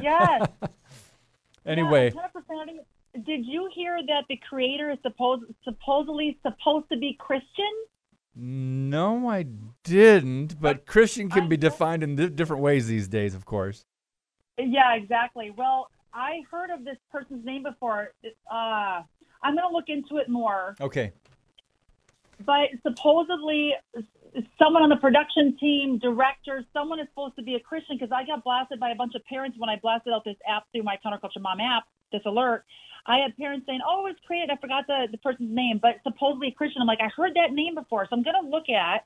[0.01, 0.49] Yes.
[1.64, 2.83] Anyway, Yeah,
[3.15, 3.45] a ton of profanity.
[3.45, 7.73] Did you hear that the creator is supposed supposedly supposed to be Christian?
[8.35, 9.45] no, I
[9.85, 10.61] didn't.
[10.61, 13.85] But Christian can I be defined in different ways these days, of course.
[14.59, 15.51] Yeah, exactly.
[15.57, 18.13] Well, I heard of this person's name before.
[18.51, 19.03] Uh,
[19.43, 20.77] I'm going to look into it more.
[20.81, 21.13] Okay.
[22.45, 23.75] But supposedly,
[24.59, 28.25] someone on the production team, director, someone is supposed to be a Christian because I
[28.25, 30.97] got blasted by a bunch of parents when I blasted out this app through my
[31.05, 32.65] Counterculture Mom app, this alert.
[33.07, 36.49] I had parents saying, "Oh, it's created." I forgot the the person's name, but supposedly
[36.49, 36.81] a Christian.
[36.83, 39.05] I'm like, I heard that name before, so I'm going to look at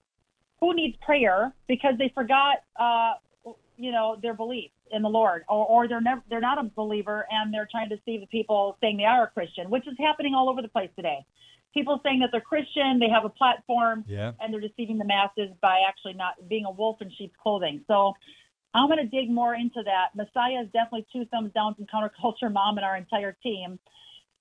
[0.60, 3.12] who needs prayer because they forgot, uh,
[3.76, 7.26] you know, their belief in the Lord, or, or they're never they're not a believer
[7.30, 10.34] and they're trying to deceive the people saying they are a Christian, which is happening
[10.34, 11.24] all over the place today.
[11.74, 14.32] People saying that they're Christian, they have a platform, Yeah.
[14.40, 17.82] and they're deceiving the masses by actually not being a wolf in sheep's clothing.
[17.86, 18.14] So
[18.76, 20.14] I'm going to dig more into that.
[20.14, 23.78] Messiah is definitely two thumbs down from Counterculture Mom and our entire team.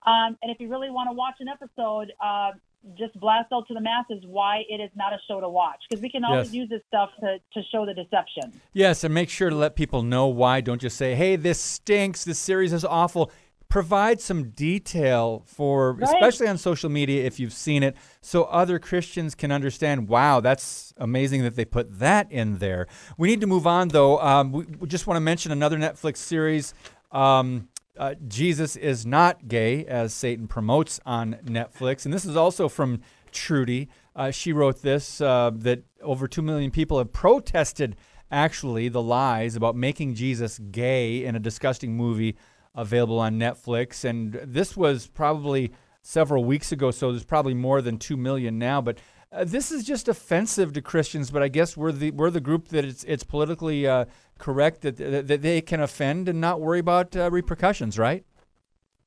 [0.06, 2.52] Um, and if you really want to watch an episode, uh,
[2.98, 6.04] just blast out to the masses why it is not a show to watch because
[6.04, 6.54] we can always Yes.
[6.54, 8.62] use this stuff to, to show the deception.
[8.74, 10.62] Yes, and make sure to let people know why.
[10.62, 12.24] Don't just say, "Hey, this stinks.
[12.26, 13.32] This series is awful."
[13.76, 16.04] Provide some detail for, Right.
[16.04, 20.08] especially on social media, if you've seen it, so other Christians can understand.
[20.08, 22.88] Wow, that's amazing that they put that in there.
[23.18, 24.18] We need to move on, though.
[24.22, 26.74] Um, we, we just want to mention another Netflix series.
[27.12, 27.68] Um,
[27.98, 33.02] uh, Jesus is not gay, as Satan promotes on Netflix, and this is also from
[33.34, 33.90] Trudy.
[34.16, 37.98] Uh, she wrote this uh, that over two million people have protested
[38.32, 42.38] actually the lies about making Jesus gay in a disgusting movie
[42.76, 45.72] available on Netflix, and this was probably
[46.02, 49.00] several weeks ago, so there's probably more than two million now, but.
[49.32, 52.70] Uh, this is just offensive to Christians, but I guess we're the we're the group
[52.70, 54.06] that it's it's politically uh,
[54.38, 58.24] correct that, that that they can offend and not worry about uh, repercussions, right?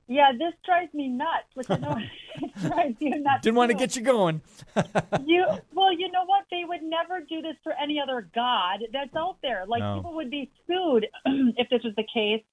[0.09, 3.43] Yeah, this drives me nuts, which I know it drives you nuts.
[3.43, 4.41] Didn't want to get you going.
[5.25, 6.45] you well, you know what?
[6.49, 9.65] They would never do this for any other god that's out there.
[9.67, 9.97] Like No.
[9.97, 11.05] people would be sued
[11.57, 12.43] if this was the case.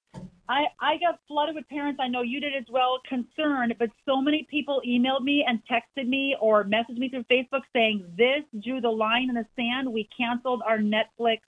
[0.50, 1.98] I I got flooded with parents.
[1.98, 3.00] I know you did as well.
[3.08, 7.62] Concerned, but so many people emailed me and texted me or messaged me through Facebook
[7.72, 9.90] saying this drew the line in the sand.
[9.90, 11.38] We canceled our Netflix.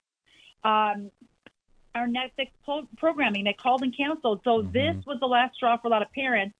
[0.63, 1.11] Um,
[1.99, 3.43] our Netflix pro- programming.
[3.43, 4.41] They called and canceled.
[4.43, 6.55] So this was the last straw for a lot of parents.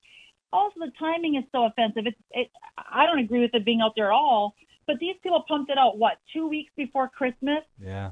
[0.52, 2.08] Also, the timing is so offensive.
[2.08, 4.56] It's, it, I don't agree with it being out there at all.
[4.88, 7.60] But these people pumped it out what two weeks before Christmas?
[7.80, 8.12] Yeah,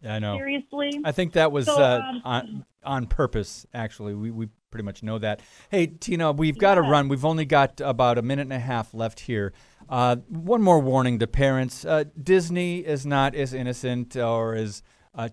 [0.00, 0.36] yeah, I know.
[0.36, 1.00] Seriously?
[1.04, 3.66] I think that was So, uh, um, on on purpose.
[3.74, 5.40] Actually, we we pretty much know that.
[5.68, 7.08] Hey, Tina, we've got to run.
[7.08, 9.52] We've only got about a minute and a half left here.
[9.88, 14.84] Uh, one more warning to parents: uh, Disney is not as innocent or as
[15.14, 15.28] uh,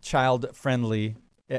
[0.00, 1.16] child friendly,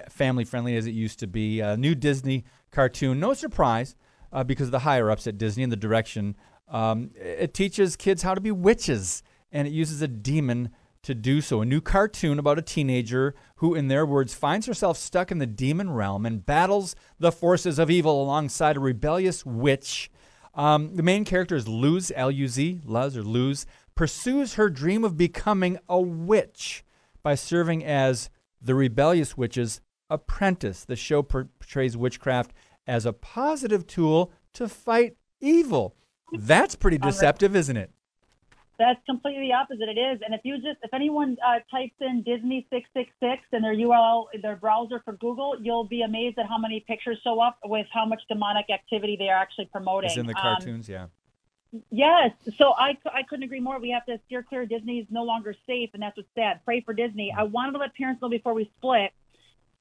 [0.09, 1.59] family friendly as it used to be.
[1.59, 3.95] A new Disney cartoon, no surprise,
[4.31, 6.35] uh, because of the higher ups at Disney and the direction.
[6.67, 10.69] Um, it teaches kids how to be witches, and it uses a demon
[11.03, 11.61] to do so.
[11.61, 15.45] A new cartoon about a teenager who, in their words, finds herself stuck in the
[15.45, 20.09] demon realm and battles the forces of evil alongside a rebellious witch.
[20.55, 25.03] Um, the main character is Luz, L U Z, Luz or Luz, pursues her dream
[25.03, 26.83] of becoming a witch
[27.25, 28.29] by serving as
[28.61, 30.85] the rebellious witch's apprentice.
[30.85, 32.53] The show portrays witchcraft
[32.85, 35.95] as a positive tool to fight evil.
[36.37, 37.89] That's pretty deceptive, isn't it?
[38.77, 39.89] That's completely the opposite.
[39.89, 43.41] It is, and if you just if anyone uh, types in Disney six six six
[43.53, 47.39] in their URL, their browser for Google, you'll be amazed at how many pictures show
[47.39, 50.09] up with how much demonic activity they are actually promoting.
[50.09, 51.07] It's in the Um, cartoons, yeah.
[51.89, 52.31] Yes.
[52.57, 53.79] So I, I couldn't agree more.
[53.79, 54.65] We have to steer clear.
[54.65, 56.61] Disney is no longer safe, and that's what's sad.
[56.63, 57.33] Pray for Disney.
[57.37, 59.11] I wanted to let parents know before we split.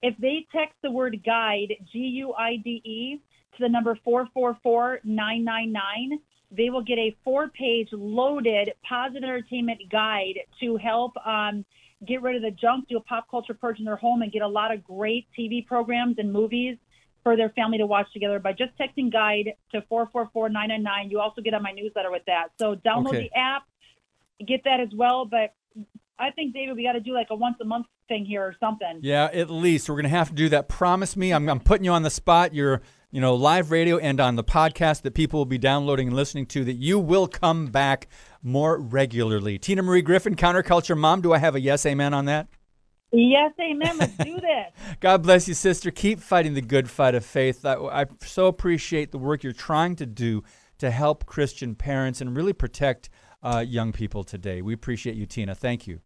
[0.02, 3.20] If they text the word guide, G U I D E,
[3.56, 6.18] to the number 444 999,
[6.50, 11.64] they will get a four page loaded positive entertainment guide to help um,
[12.06, 14.42] get rid of the junk, do a pop culture purge in their home, and get
[14.42, 16.76] a lot of great TV programs and movies
[17.24, 21.10] for their family to watch together by just texting guide to 444-999.
[21.10, 22.48] You also get on my newsletter with that.
[22.60, 23.30] So download Okay.
[23.32, 23.62] the app,
[24.46, 25.24] get that as well.
[25.24, 25.54] But
[26.18, 28.54] I think, David, we got to do like a once a month thing here or
[28.60, 29.00] something.
[29.02, 30.68] Yeah, at least we're gonna have to do that.
[30.68, 31.32] Promise me.
[31.32, 32.54] I'm, I'm putting you on the spot.
[32.54, 36.16] You're, you know, live radio and on the podcast that people will be downloading and
[36.16, 36.64] listening to.
[36.64, 38.06] That you will come back
[38.42, 39.58] more regularly.
[39.58, 41.22] Tina Marie Griffin, counterculture mom.
[41.22, 42.46] Do I have a yes, amen on that?
[43.12, 43.98] Yes, amen.
[43.98, 44.72] Let's do this.
[45.00, 45.90] God bless you, sister.
[45.90, 47.64] Keep fighting the good fight of faith.
[47.64, 50.42] I, I so appreciate the work you're trying to do
[50.78, 53.08] to help Christian parents and really protect
[53.42, 54.62] uh, young people today.
[54.62, 55.54] We appreciate you, Tina.
[55.54, 56.00] Thank you.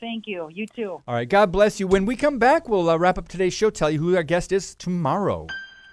[0.00, 0.48] Thank you.
[0.52, 1.02] You too.
[1.06, 1.28] All right.
[1.28, 1.86] God bless you.
[1.86, 3.70] When we come back, we'll uh, wrap up today's show.
[3.70, 5.46] Tell you who our guest is tomorrow.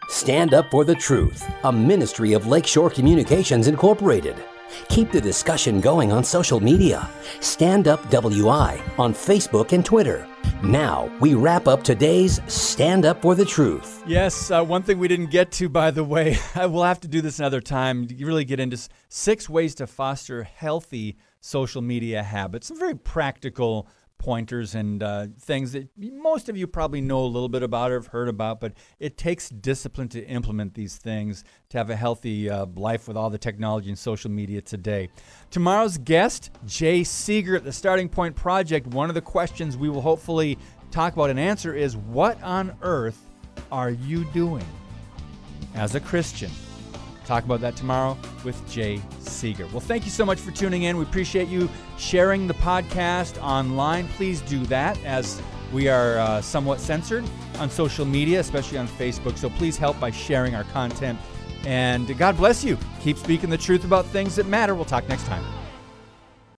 [0.09, 4.35] Stand Up for the Truth, a ministry of Lakeshore Communications Incorporated.
[4.89, 7.09] Keep the discussion going on social media.
[7.39, 10.27] Stand Up WI on Facebook and Twitter.
[10.63, 14.03] Now, we wrap up today's Stand Up for the Truth.
[14.05, 17.21] Yes, uh, one thing we didn't get to, by the way, we'll have to do
[17.21, 18.07] this another time.
[18.09, 18.77] You really get into
[19.09, 22.67] six ways to foster healthy social media habits.
[22.67, 23.87] Some very practical
[24.21, 27.95] pointers and uh, things that most of you probably know a little bit about or
[27.95, 32.47] have heard about, but it takes discipline to implement these things to have a healthy
[32.47, 35.09] uh, life with all the technology and social media today.
[35.49, 38.85] Tomorrow's guest, Jay Seegert at the Starting Point Project.
[38.85, 40.59] One of the questions we will hopefully
[40.91, 43.27] talk about and answer is what on earth
[43.71, 44.65] are you doing
[45.73, 46.51] as a Christian?
[47.31, 49.71] Talk about that tomorrow with Jay Seegert.
[49.71, 50.97] Well, thank you so much for tuning in.
[50.97, 54.09] We appreciate you sharing the podcast online.
[54.09, 57.23] Please do that as we are uh, somewhat censored
[57.57, 59.37] on social media, especially on Facebook.
[59.37, 61.17] So please help by sharing our content.
[61.63, 62.77] And God bless you.
[62.99, 64.75] Keep speaking the truth about things that matter.
[64.75, 65.45] We'll talk next time.